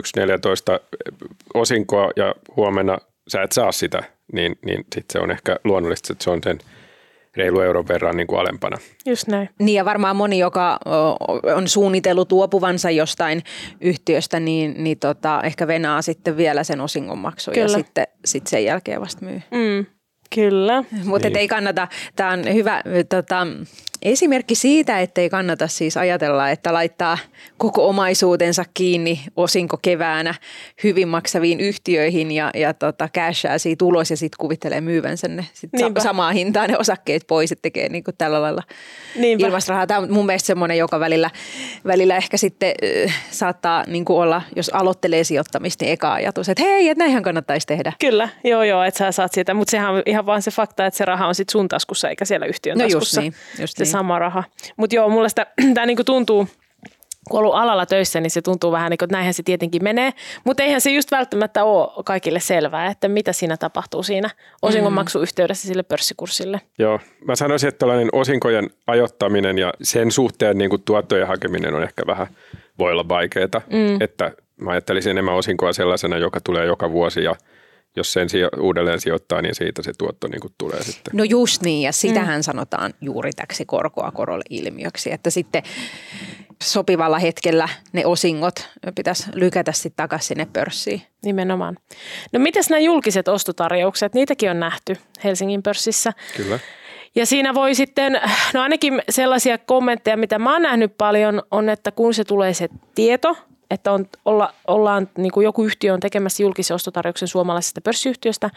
osinkoa 1.53 2.11
ja 2.15 2.35
huomenna 2.55 2.97
sä 3.27 3.41
et 3.41 3.51
saa 3.51 3.71
sitä, 3.71 4.03
niin, 4.33 4.55
niin 4.65 4.77
sitten 4.77 5.13
se 5.13 5.19
on 5.19 5.31
ehkä 5.31 5.57
luonnollista, 5.63 6.13
että 6.13 6.23
se 6.23 6.29
on 6.29 6.39
sen 6.43 6.59
reilu 7.37 7.61
euron 7.61 7.87
verran 7.87 8.17
niin 8.17 8.27
kuin 8.27 8.39
alempana. 8.39 8.77
Just 9.05 9.27
näin. 9.27 9.49
Niin 9.59 9.75
ja 9.75 9.85
varmaan 9.85 10.15
moni, 10.15 10.39
joka 10.39 10.79
on 11.55 11.67
suunnitellut 11.67 12.31
uopuvansa 12.31 12.91
jostain 12.91 13.43
yhtiöstä, 13.81 14.39
niin, 14.39 14.83
niin 14.83 14.99
tota, 14.99 15.41
ehkä 15.43 15.67
venaa 15.67 16.01
sitten 16.01 16.37
vielä 16.37 16.63
sen 16.63 16.81
osingonmaksun 16.81 17.55
ja 17.55 17.67
sitten 17.67 18.07
sit 18.25 18.47
sen 18.47 18.65
jälkeen 18.65 19.01
vasta 19.01 19.25
myy. 19.25 19.41
Mm. 19.51 19.85
Kyllä. 20.35 20.83
Mutta 21.03 21.27
niin. 21.27 21.37
ei 21.37 21.47
kannata, 21.47 21.87
tämä 22.15 22.31
on 22.31 22.53
hyvä 22.53 22.83
tota, 23.09 23.47
esimerkki 24.01 24.55
siitä, 24.55 24.99
että 24.99 25.21
ei 25.21 25.29
kannata 25.29 25.67
siis 25.67 25.97
ajatella, 25.97 26.49
että 26.49 26.73
laittaa 26.73 27.17
koko 27.57 27.89
omaisuutensa 27.89 28.65
kiinni 28.73 29.19
osinko 29.35 29.77
keväänä 29.81 30.33
hyvin 30.83 31.07
maksaviin 31.07 31.59
yhtiöihin 31.59 32.31
ja, 32.31 32.51
ja 32.53 32.73
tota, 32.73 33.09
cashaa 33.13 33.57
siitä 33.57 33.85
ulos 33.85 34.09
ja 34.09 34.17
sitten 34.17 34.37
kuvittelee 34.37 34.81
myyvänsä 34.81 35.27
ne 35.27 35.45
sit 35.53 35.69
sa- 35.79 36.03
samaa 36.03 36.31
hintaa 36.31 36.67
ne 36.67 36.77
osakkeet 36.77 37.27
pois, 37.27 37.51
että 37.51 37.61
tekee 37.61 37.89
niin 37.89 38.03
kuin 38.03 38.15
tällä 38.17 38.41
lailla 38.41 38.63
ilmasta 39.37 39.73
rahaa. 39.73 39.87
Tämä 39.87 39.99
on 39.99 40.13
mun 40.13 40.25
mielestä 40.25 40.47
semmoinen, 40.47 40.77
joka 40.77 40.99
välillä, 40.99 41.29
välillä 41.85 42.17
ehkä 42.17 42.37
sitten 42.37 42.73
äh, 43.05 43.15
saattaa 43.31 43.83
niin 43.87 44.05
kuin 44.05 44.17
olla, 44.17 44.41
jos 44.55 44.69
aloittelee 44.69 45.23
sijoittamista, 45.23 45.85
niin 45.85 45.93
eka 45.93 46.13
ajatus, 46.13 46.49
että 46.49 46.63
hei, 46.63 46.89
että 46.89 47.03
näinhän 47.03 47.23
kannattaisi 47.23 47.67
tehdä. 47.67 47.93
Kyllä, 47.99 48.29
joo 48.43 48.63
joo, 48.63 48.83
että 48.83 48.97
sä 48.97 49.11
saat 49.11 49.33
siitä, 49.33 49.53
mutta 49.53 49.71
sehän 49.71 49.93
on 49.93 50.03
ihan 50.05 50.25
vaan 50.25 50.41
se 50.41 50.51
fakta, 50.51 50.85
että 50.85 50.97
se 50.97 51.05
raha 51.05 51.27
on 51.27 51.35
sitten 51.35 51.51
sun 51.51 51.67
taskussa 51.67 52.09
eikä 52.09 52.25
siellä 52.25 52.45
yhtiön 52.45 52.77
no 52.77 52.83
taskussa. 52.83 53.21
Just 53.21 53.37
niin, 53.57 53.61
just 53.61 53.77
se 53.77 53.85
niin. 53.87 53.91
sama 53.91 54.19
raha. 54.19 54.43
Mutta 54.77 54.95
joo, 54.95 55.09
mulle 55.09 55.27
tämä 55.73 55.85
niinku 55.87 56.03
tuntuu, 56.03 56.47
kun 57.29 57.39
ollut 57.39 57.55
alalla 57.55 57.85
töissä, 57.85 58.19
niin 58.19 58.31
se 58.31 58.41
tuntuu 58.41 58.71
vähän 58.71 58.89
niin 58.89 58.97
kuin, 58.97 59.05
että 59.05 59.15
näinhän 59.15 59.33
se 59.33 59.43
tietenkin 59.43 59.83
menee. 59.83 60.13
Mutta 60.43 60.63
eihän 60.63 60.81
se 60.81 60.91
just 60.91 61.11
välttämättä 61.11 61.63
ole 61.63 62.03
kaikille 62.05 62.39
selvää, 62.39 62.87
että 62.87 63.07
mitä 63.07 63.33
siinä 63.33 63.57
tapahtuu 63.57 64.03
siinä 64.03 64.29
osingonmaksuyhteydessä 64.61 65.67
sille 65.67 65.83
pörssikurssille. 65.83 66.61
Joo, 66.79 66.99
mä 67.25 67.35
sanoisin, 67.35 67.67
että 67.67 67.79
tällainen 67.79 68.09
osinkojen 68.13 68.69
ajottaminen 68.87 69.57
ja 69.57 69.73
sen 69.81 70.11
suhteen 70.11 70.57
niin 70.57 70.69
kuin 70.69 70.81
tuottojen 70.85 71.27
hakeminen 71.27 71.75
on 71.75 71.83
ehkä 71.83 72.03
vähän, 72.07 72.27
voi 72.79 72.91
olla 72.91 73.09
vaikeaa. 73.09 73.61
Mm. 73.71 74.01
Että 74.01 74.31
mä 74.61 74.71
ajattelisin 74.71 75.11
enemmän 75.11 75.35
osinkoa 75.35 75.73
sellaisena, 75.73 76.17
joka 76.17 76.39
tulee 76.43 76.65
joka 76.65 76.91
vuosi 76.91 77.23
ja 77.23 77.35
jos 77.97 78.13
sen 78.13 78.29
sijo- 78.29 78.61
uudelleen 78.61 79.01
sijoittaa, 79.01 79.41
niin 79.41 79.55
siitä 79.55 79.83
se 79.83 79.91
tuotto 79.97 80.27
niin 80.27 80.41
kuin 80.41 80.53
tulee 80.57 80.83
sitten. 80.83 81.11
No 81.13 81.23
just 81.23 81.61
niin, 81.61 81.81
ja 81.81 81.91
sitähän 81.91 82.39
mm. 82.39 82.43
sanotaan 82.43 82.93
juuri 83.01 83.31
täksi 83.31 83.65
korkoa 83.65 84.11
korolle 84.11 84.43
ilmiöksi, 84.49 85.11
että 85.11 85.29
sitten 85.29 85.63
sopivalla 86.63 87.19
hetkellä 87.19 87.69
ne 87.93 88.05
osingot 88.05 88.69
pitäisi 88.95 89.23
lykätä 89.33 89.71
sitten 89.71 89.95
takaisin 89.95 90.27
sinne 90.27 90.47
pörssiin. 90.53 91.01
Nimenomaan. 91.25 91.77
No 92.33 92.39
mitäs 92.39 92.69
nämä 92.69 92.79
julkiset 92.79 93.27
ostotarjoukset, 93.27 94.13
niitäkin 94.13 94.51
on 94.51 94.59
nähty 94.59 94.97
Helsingin 95.23 95.63
pörssissä. 95.63 96.13
Kyllä. 96.37 96.59
Ja 97.15 97.25
siinä 97.25 97.53
voi 97.53 97.75
sitten, 97.75 98.21
no 98.53 98.61
ainakin 98.61 99.01
sellaisia 99.09 99.57
kommentteja, 99.57 100.17
mitä 100.17 100.39
mä 100.39 100.53
oon 100.53 100.61
nähnyt 100.61 100.97
paljon, 100.97 101.43
on, 101.51 101.69
että 101.69 101.91
kun 101.91 102.13
se 102.13 102.23
tulee 102.23 102.53
se 102.53 102.67
tieto, 102.95 103.37
että 103.71 103.91
on, 103.91 104.05
olla, 104.25 104.53
ollaan, 104.67 105.09
niin 105.17 105.31
kuin 105.31 105.43
joku 105.43 105.63
yhtiö 105.63 105.93
on 105.93 105.99
tekemässä 105.99 106.43
julkisen 106.43 106.75
ostotarjouksen 106.75 107.27
suomalaisesta 107.27 107.81
pörssiyhtiöstä, 107.81 108.49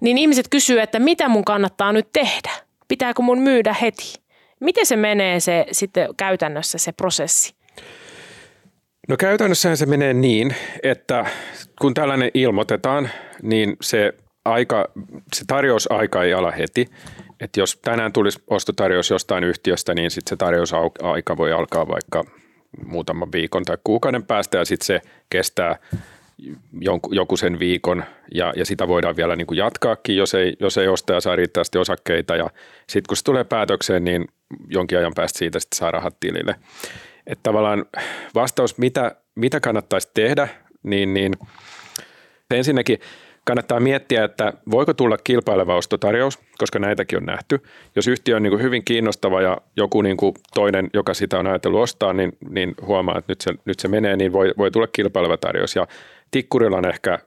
niin 0.00 0.18
ihmiset 0.18 0.48
kysyy, 0.48 0.80
että 0.80 0.98
mitä 0.98 1.28
mun 1.28 1.44
kannattaa 1.44 1.92
nyt 1.92 2.08
tehdä? 2.12 2.50
Pitääkö 2.88 3.22
mun 3.22 3.38
myydä 3.38 3.74
heti? 3.80 4.14
Miten 4.60 4.86
se 4.86 4.96
menee 4.96 5.40
se 5.40 5.66
sitten 5.72 6.08
käytännössä 6.16 6.78
se 6.78 6.92
prosessi? 6.92 7.54
No 9.08 9.16
käytännössähän 9.16 9.76
se 9.76 9.86
menee 9.86 10.14
niin, 10.14 10.54
että 10.82 11.26
kun 11.80 11.94
tällainen 11.94 12.30
ilmoitetaan, 12.34 13.10
niin 13.42 13.76
se, 13.80 14.12
aika, 14.44 14.88
se 15.34 15.44
tarjousaika 15.46 16.22
ei 16.22 16.34
ala 16.34 16.50
heti. 16.50 16.86
Että 17.40 17.60
jos 17.60 17.78
tänään 17.82 18.12
tulisi 18.12 18.42
ostotarjous 18.50 19.10
jostain 19.10 19.44
yhtiöstä, 19.44 19.94
niin 19.94 20.10
sitten 20.10 20.30
se 20.30 20.36
tarjousaika 20.36 21.36
voi 21.36 21.52
alkaa 21.52 21.88
vaikka 21.88 22.24
muutaman 22.84 23.32
viikon 23.32 23.64
tai 23.64 23.76
kuukauden 23.84 24.22
päästä 24.22 24.58
ja 24.58 24.64
sitten 24.64 24.86
se 24.86 25.00
kestää 25.30 25.76
joku 27.10 27.36
sen 27.36 27.58
viikon 27.58 28.04
ja, 28.34 28.52
ja 28.56 28.66
sitä 28.66 28.88
voidaan 28.88 29.16
vielä 29.16 29.36
niin 29.36 29.46
kuin 29.46 29.58
jatkaakin, 29.58 30.16
jos 30.16 30.34
ei, 30.34 30.56
jos 30.60 30.78
ei 30.78 30.88
ostaja 30.88 31.20
saa 31.20 31.36
riittävästi 31.36 31.78
osakkeita 31.78 32.36
ja 32.36 32.50
sitten 32.86 33.08
kun 33.08 33.16
se 33.16 33.24
tulee 33.24 33.44
päätökseen, 33.44 34.04
niin 34.04 34.28
jonkin 34.68 34.98
ajan 34.98 35.12
päästä 35.14 35.38
siitä 35.38 35.60
sitten 35.60 35.78
saa 35.78 35.90
rahat 35.90 36.20
tilille. 36.20 36.54
Että 37.26 37.42
tavallaan 37.42 37.84
vastaus, 38.34 38.78
mitä, 38.78 39.16
mitä 39.34 39.60
kannattaisi 39.60 40.10
tehdä, 40.14 40.48
niin, 40.82 41.14
niin 41.14 41.32
ensinnäkin– 42.50 42.98
kannattaa 43.50 43.80
miettiä, 43.80 44.24
että 44.24 44.52
voiko 44.70 44.94
tulla 44.94 45.18
kilpaileva 45.24 45.76
ostotarjous, 45.76 46.38
koska 46.58 46.78
näitäkin 46.78 47.18
on 47.18 47.26
nähty. 47.26 47.62
Jos 47.96 48.08
yhtiö 48.08 48.36
on 48.36 48.42
niin 48.42 48.50
kuin 48.50 48.62
hyvin 48.62 48.84
kiinnostava 48.84 49.42
ja 49.42 49.58
joku 49.76 50.02
niin 50.02 50.16
kuin 50.16 50.34
toinen, 50.54 50.90
joka 50.94 51.14
sitä 51.14 51.38
on 51.38 51.46
ajatellut 51.46 51.80
ostaa, 51.80 52.12
niin, 52.12 52.32
niin 52.50 52.74
huomaa, 52.82 53.18
että 53.18 53.30
nyt 53.30 53.40
se, 53.40 53.54
nyt 53.64 53.80
se 53.80 53.88
menee, 53.88 54.16
niin 54.16 54.32
voi, 54.32 54.52
voi 54.58 54.70
tulla 54.70 54.86
kilpaileva 54.86 55.36
tarjous. 55.36 55.76
Ja 55.76 55.86
Tikkurilla 56.30 56.76
on 56.76 56.88
ehkä 56.88 57.18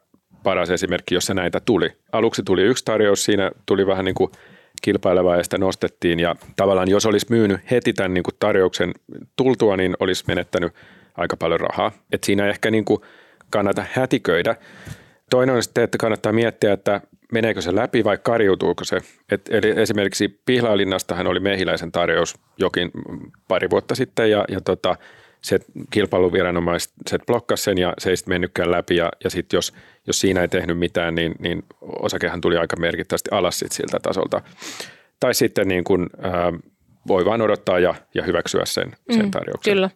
paras 0.44 0.70
esimerkki, 0.70 1.16
jossa 1.16 1.34
näitä 1.34 1.60
tuli. 1.60 1.90
Aluksi 2.12 2.44
tuli 2.44 2.62
yksi 2.62 2.86
tarjous, 2.86 3.26
siinä 3.26 3.52
tuli 3.66 3.88
vähän 3.88 4.06
niin 4.06 4.16
kuin 4.16 4.32
kilpaileva 4.82 5.36
ja 5.36 5.44
sitä 5.44 5.58
nostettiin. 5.58 6.20
Ja 6.20 6.36
tavallaan 6.56 6.90
jos 6.90 7.06
olisi 7.06 7.26
myynyt 7.30 7.72
heti 7.72 7.94
tämän 7.94 8.14
niin 8.14 8.24
kuin 8.24 8.36
tarjouksen 8.40 8.92
tultua, 9.36 9.78
niin 9.78 9.96
olisi 10.00 10.24
menettänyt 10.28 10.74
aika 11.18 11.38
paljon 11.38 11.60
rahaa. 11.60 11.92
Et 12.12 12.24
siinä 12.24 12.48
ehkä 12.48 12.72
niin 12.72 12.86
kuin 12.86 13.02
kannata 13.50 13.86
hätiköidä. 13.92 14.56
Toinen 15.34 15.56
on 15.56 15.64
sitten, 15.64 15.84
että 15.84 15.98
kannattaa 15.98 16.32
miettiä, 16.32 16.74
että 16.74 17.02
meneekö 17.32 17.62
se 17.62 17.76
läpi 17.76 18.04
vai 18.04 18.18
karjuutuuko 18.18 18.84
se. 18.84 18.98
Et, 19.32 19.42
eli 19.50 19.82
esimerkiksi 19.82 20.42
Pihlailinnastahan 20.46 21.28
oli 21.28 21.40
mehiläisen 21.40 21.92
tarjous 21.92 22.36
jokin 22.58 22.92
pari 23.48 23.70
vuotta 23.70 23.96
sitten 23.96 24.32
ja, 24.32 24.46
ja 24.50 24.62
tota, 24.62 24.96
se 25.42 25.60
kilpailuviranomaiset 25.92 27.22
blokkasi 27.28 27.64
sen 27.64 27.78
ja 27.78 27.94
se 27.98 28.10
ei 28.10 28.18
sitten 28.18 28.34
mennytkään 28.34 28.72
läpi 28.72 28.96
ja, 28.96 29.12
ja 29.24 29.30
sitten 29.30 29.58
jos, 29.58 29.74
jos 30.08 30.20
siinä 30.20 30.42
ei 30.42 30.48
tehnyt 30.48 30.80
mitään, 30.80 31.16
niin, 31.16 31.36
niin 31.40 31.64
osakehan 31.82 32.42
tuli 32.42 32.58
aika 32.58 32.76
merkittävästi 32.76 33.30
alas 33.32 33.60
sit 33.60 33.72
siltä 33.72 34.00
tasolta. 34.00 34.42
Tai 35.20 35.34
sitten 35.34 35.68
niin 35.68 35.84
kun, 35.84 36.10
ää, 36.22 36.54
voi 37.08 37.26
vain 37.26 37.42
odottaa 37.42 37.80
ja, 37.80 37.96
ja 38.14 38.24
hyväksyä 38.24 38.66
sen, 38.66 38.92
sen 39.12 39.26
mm, 39.26 39.32
tarjouksen. 39.32 39.74
Kyllä. 39.74 39.90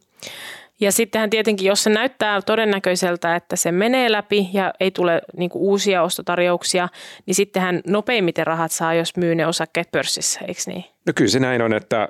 Ja 0.79 0.91
sittenhän 0.91 1.29
tietenkin, 1.29 1.67
jos 1.67 1.83
se 1.83 1.89
näyttää 1.89 2.41
todennäköiseltä, 2.41 3.35
että 3.35 3.55
se 3.55 3.71
menee 3.71 4.11
läpi 4.11 4.49
ja 4.53 4.73
ei 4.79 4.91
tule 4.91 5.21
niin 5.37 5.49
uusia 5.53 6.03
ostotarjouksia, 6.03 6.89
niin 7.25 7.35
sittenhän 7.35 7.81
nopeimmiten 7.87 8.47
rahat 8.47 8.71
saa, 8.71 8.93
jos 8.93 9.17
myy 9.17 9.35
ne 9.35 9.47
osakkeet 9.47 9.91
pörssissä, 9.91 10.39
eikö 10.47 10.61
niin? 10.65 10.85
No 11.05 11.13
kyllä 11.15 11.31
se 11.31 11.39
näin 11.39 11.61
on, 11.61 11.73
että 11.73 12.09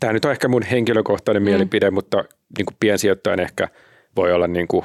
tämä 0.00 0.12
nyt 0.12 0.24
on 0.24 0.30
ehkä 0.30 0.48
mun 0.48 0.62
henkilökohtainen 0.62 1.42
mm. 1.42 1.44
mielipide, 1.44 1.90
mutta 1.90 2.24
niin 2.58 2.66
kuin 2.66 2.76
piensijoittajan 2.80 3.40
ehkä 3.40 3.68
voi 4.16 4.32
olla 4.32 4.46
niin 4.46 4.68
kuin 4.68 4.84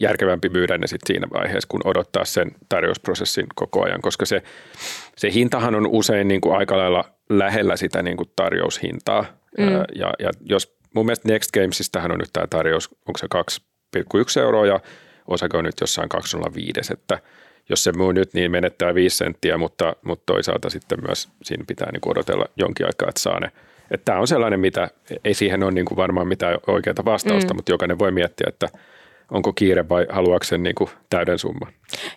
järkevämpi 0.00 0.48
myydä 0.48 0.78
ne 0.78 0.86
sitten 0.86 1.14
siinä 1.14 1.26
vaiheessa, 1.32 1.68
kun 1.68 1.80
odottaa 1.84 2.24
sen 2.24 2.50
tarjousprosessin 2.68 3.46
koko 3.54 3.84
ajan, 3.84 4.00
koska 4.00 4.26
se, 4.26 4.42
se 5.16 5.32
hintahan 5.32 5.74
on 5.74 5.86
usein 5.86 6.28
niin 6.28 6.40
kuin 6.40 6.56
aika 6.56 6.78
lailla 6.78 7.04
lähellä 7.30 7.76
sitä 7.76 8.02
niin 8.02 8.16
kuin 8.16 8.30
tarjoushintaa. 8.36 9.24
Mm. 9.58 9.72
Ja, 9.94 10.12
ja 10.18 10.30
jos 10.40 10.76
mun 10.94 11.06
mielestä 11.06 11.28
Next 11.28 11.50
Gamesistähän 11.52 12.12
on 12.12 12.18
nyt 12.18 12.30
tämä 12.32 12.46
tarjous, 12.46 12.88
onko 12.88 13.18
se 13.18 13.26
2,1 13.98 14.40
euroa 14.40 14.66
ja 14.66 14.80
osake 15.26 15.56
on 15.56 15.64
nyt 15.64 15.80
jossain 15.80 16.08
205, 16.08 16.92
että 16.92 17.18
jos 17.68 17.84
se 17.84 17.92
myy 17.92 18.12
nyt, 18.12 18.34
niin 18.34 18.50
menettää 18.50 18.94
5 18.94 19.16
senttiä, 19.16 19.58
mutta, 19.58 19.96
mutta 20.02 20.32
toisaalta 20.32 20.70
sitten 20.70 20.98
myös 21.06 21.28
siinä 21.42 21.64
pitää 21.66 21.92
niin 21.92 22.10
odotella 22.10 22.46
jonkin 22.56 22.86
aikaa, 22.86 23.08
että 23.08 23.20
saa 23.20 23.40
ne. 23.40 23.50
Että 23.90 24.04
tämä 24.04 24.18
on 24.18 24.28
sellainen, 24.28 24.60
mitä 24.60 24.90
ei 25.24 25.34
siihen 25.34 25.62
ole 25.62 25.72
niin 25.72 25.84
kuin 25.84 25.96
varmaan 25.96 26.28
mitään 26.28 26.58
oikeaa 26.66 27.04
vastausta, 27.04 27.54
mm. 27.54 27.58
mutta 27.58 27.72
jokainen 27.72 27.98
voi 27.98 28.10
miettiä, 28.10 28.46
että– 28.48 28.68
onko 29.30 29.52
kiire 29.52 29.88
vai 29.88 30.06
haluaako 30.10 30.44
sen 30.44 30.62
niin 30.62 30.74
kuin 30.74 30.90
täyden 31.10 31.38
summan? 31.38 31.72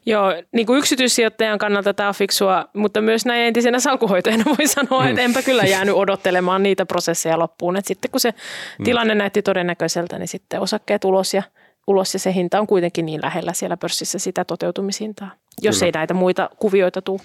Joo, 0.05 0.33
niin 0.51 0.67
kuin 0.67 0.79
yksityissijoittajan 0.79 1.59
kannalta 1.59 1.93
tämä 1.93 2.09
on 2.09 2.15
fiksua, 2.15 2.65
mutta 2.73 3.01
myös 3.01 3.25
näin 3.25 3.41
entisenä 3.41 3.79
salkuhoitajana 3.79 4.43
voi 4.57 4.67
sanoa, 4.67 5.03
mm. 5.03 5.09
että 5.09 5.21
enpä 5.21 5.41
kyllä 5.41 5.63
jäänyt 5.63 5.95
odottelemaan 5.95 6.63
niitä 6.63 6.85
prosesseja 6.85 7.39
loppuun. 7.39 7.77
Että 7.77 7.87
sitten 7.87 8.11
kun 8.11 8.19
se 8.19 8.33
mm. 8.79 8.83
tilanne 8.83 9.15
näytti 9.15 9.41
todennäköiseltä, 9.41 10.19
niin 10.19 10.27
sitten 10.27 10.61
osakkeet 10.61 11.03
ulos 11.03 11.33
ja 11.33 11.43
ulos 11.87 12.13
ja 12.13 12.19
se 12.19 12.33
hinta 12.33 12.59
on 12.59 12.67
kuitenkin 12.67 13.05
niin 13.05 13.21
lähellä 13.21 13.53
siellä 13.53 13.77
pörssissä 13.77 14.19
sitä 14.19 14.45
toteutumishintaa, 14.45 15.31
jos 15.61 15.75
kyllä. 15.75 15.85
ei 15.85 15.91
näitä 15.91 16.13
muita 16.13 16.49
kuvioita 16.59 17.01
tule. 17.01 17.21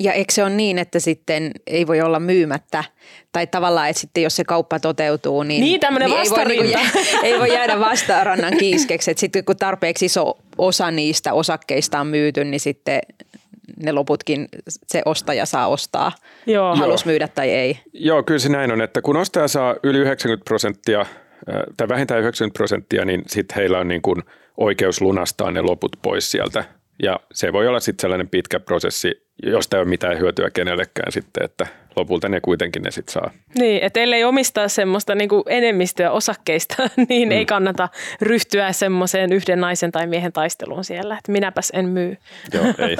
Ja 0.00 0.12
eikö 0.12 0.32
se 0.32 0.42
ole 0.42 0.50
niin, 0.50 0.78
että 0.78 0.98
sitten 0.98 1.50
ei 1.66 1.86
voi 1.86 2.00
olla 2.00 2.20
myymättä, 2.20 2.84
tai 3.32 3.46
tavallaan, 3.46 3.88
että 3.88 4.00
sitten 4.00 4.22
jos 4.22 4.36
se 4.36 4.44
kauppa 4.44 4.80
toteutuu, 4.80 5.42
niin, 5.42 5.60
Niin, 5.60 5.80
tämmöinen 5.80 6.12
ei, 6.12 6.30
voi, 6.30 6.70
jää- 6.70 6.90
ei 7.22 7.38
voi 7.38 7.52
jäädä 7.52 7.80
vastarannan 7.80 8.56
kiiskeksi. 8.56 9.10
Että 9.10 9.20
sitten 9.20 9.44
kun 9.44 9.56
tarpeeksi 9.56 10.04
iso 10.06 10.38
osa 10.58 10.90
niistä 10.90 11.32
osakkeista 11.32 12.00
on 12.00 12.06
myyty, 12.06 12.44
niin 12.44 12.60
sitten 12.60 13.00
ne 13.82 13.92
loputkin 13.92 14.48
se 14.86 15.02
ostaja 15.04 15.46
saa 15.46 15.68
ostaa, 15.68 16.12
Joo. 16.46 16.76
halus 16.76 17.04
myydä 17.04 17.28
tai 17.28 17.50
ei. 17.50 17.78
Joo, 17.92 18.22
kyllä 18.22 18.38
se 18.40 18.48
näin 18.48 18.72
on, 18.72 18.80
että 18.80 19.02
kun 19.02 19.16
ostaja 19.16 19.48
saa 19.48 19.74
yli 19.82 19.98
90 19.98 20.44
prosenttia 20.44 21.00
äh, 21.00 21.06
tai 21.76 21.88
vähintään 21.88 22.20
90 22.20 22.56
prosenttia, 22.58 23.04
niin 23.04 23.22
sitten 23.26 23.56
heillä 23.56 23.78
on 23.78 23.88
niin 23.88 24.02
kuin 24.02 24.22
oikeus 24.56 25.00
lunastaa 25.00 25.50
ne 25.50 25.60
loput 25.60 25.96
pois 26.02 26.30
sieltä. 26.30 26.64
Ja 27.02 27.20
se 27.32 27.52
voi 27.52 27.68
olla 27.68 27.80
sitten 27.80 28.02
sellainen 28.02 28.28
pitkä 28.28 28.60
prosessi, 28.60 29.29
josta 29.42 29.76
ei 29.76 29.80
ole 29.82 29.88
mitään 29.88 30.18
hyötyä 30.18 30.50
kenellekään 30.50 31.12
sitten, 31.12 31.44
että 31.44 31.66
lopulta 31.96 32.28
ne 32.28 32.40
kuitenkin 32.40 32.82
ne 32.82 32.90
sitten 32.90 33.12
saa. 33.12 33.30
Niin, 33.58 33.82
että 33.82 34.00
ellei 34.00 34.24
omistaa 34.24 34.68
semmoista 34.68 35.14
niin 35.20 35.28
kuin 35.28 35.42
enemmistöä 35.46 36.10
osakkeista, 36.10 36.74
niin 37.08 37.28
mm. 37.28 37.32
ei 37.32 37.46
kannata 37.46 37.88
ryhtyä 38.20 38.72
semmoiseen 38.72 39.32
yhden 39.32 39.60
naisen 39.60 39.92
tai 39.92 40.06
miehen 40.06 40.32
taisteluun 40.32 40.84
siellä, 40.84 41.18
että 41.18 41.32
minäpäs 41.32 41.72
en 41.74 41.88
myy. 41.88 42.16
Joo, 42.54 42.64
ei. 42.88 42.96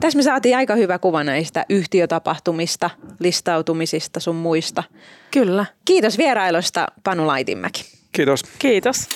Tässä 0.00 0.16
me 0.16 0.22
saatiin 0.22 0.56
aika 0.56 0.74
hyvä 0.74 0.98
kuva 0.98 1.24
näistä 1.24 1.64
yhtiötapahtumista, 1.68 2.90
listautumisista 3.18 4.20
sun 4.20 4.36
muista. 4.36 4.82
Kyllä. 5.30 5.66
Kiitos 5.84 6.18
vierailusta 6.18 6.86
Panu 7.04 7.26
Laitinmäki. 7.26 7.84
Kiitos. 8.12 8.42
Kiitos. 8.58 9.08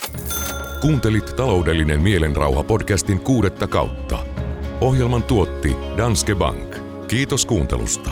Kuuntelit 0.81 1.37
taloudellinen 1.37 2.00
mielenrauha 2.00 2.62
podcastin 2.62 3.20
kuudetta 3.20 3.66
kautta. 3.66 4.38
Ohjelman 4.81 5.23
tuotti 5.23 5.77
Danske 5.97 6.35
Bank. 6.35 6.77
Kiitos 7.09 7.47
kuuntelusta. 7.47 8.11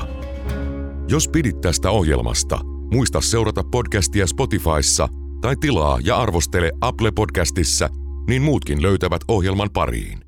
Jos 1.09 1.29
pidit 1.29 1.61
tästä 1.61 1.91
ohjelmasta, 1.91 2.59
muista 2.93 3.21
seurata 3.21 3.63
podcastia 3.65 4.27
Spotifyssa 4.27 5.09
tai 5.41 5.57
tilaa 5.61 5.99
ja 6.05 6.17
arvostele 6.17 6.73
Apple 6.81 7.11
Podcastissa, 7.11 7.89
niin 8.29 8.43
muutkin 8.43 8.83
löytävät 8.83 9.21
ohjelman 9.29 9.71
pariin. 9.73 10.26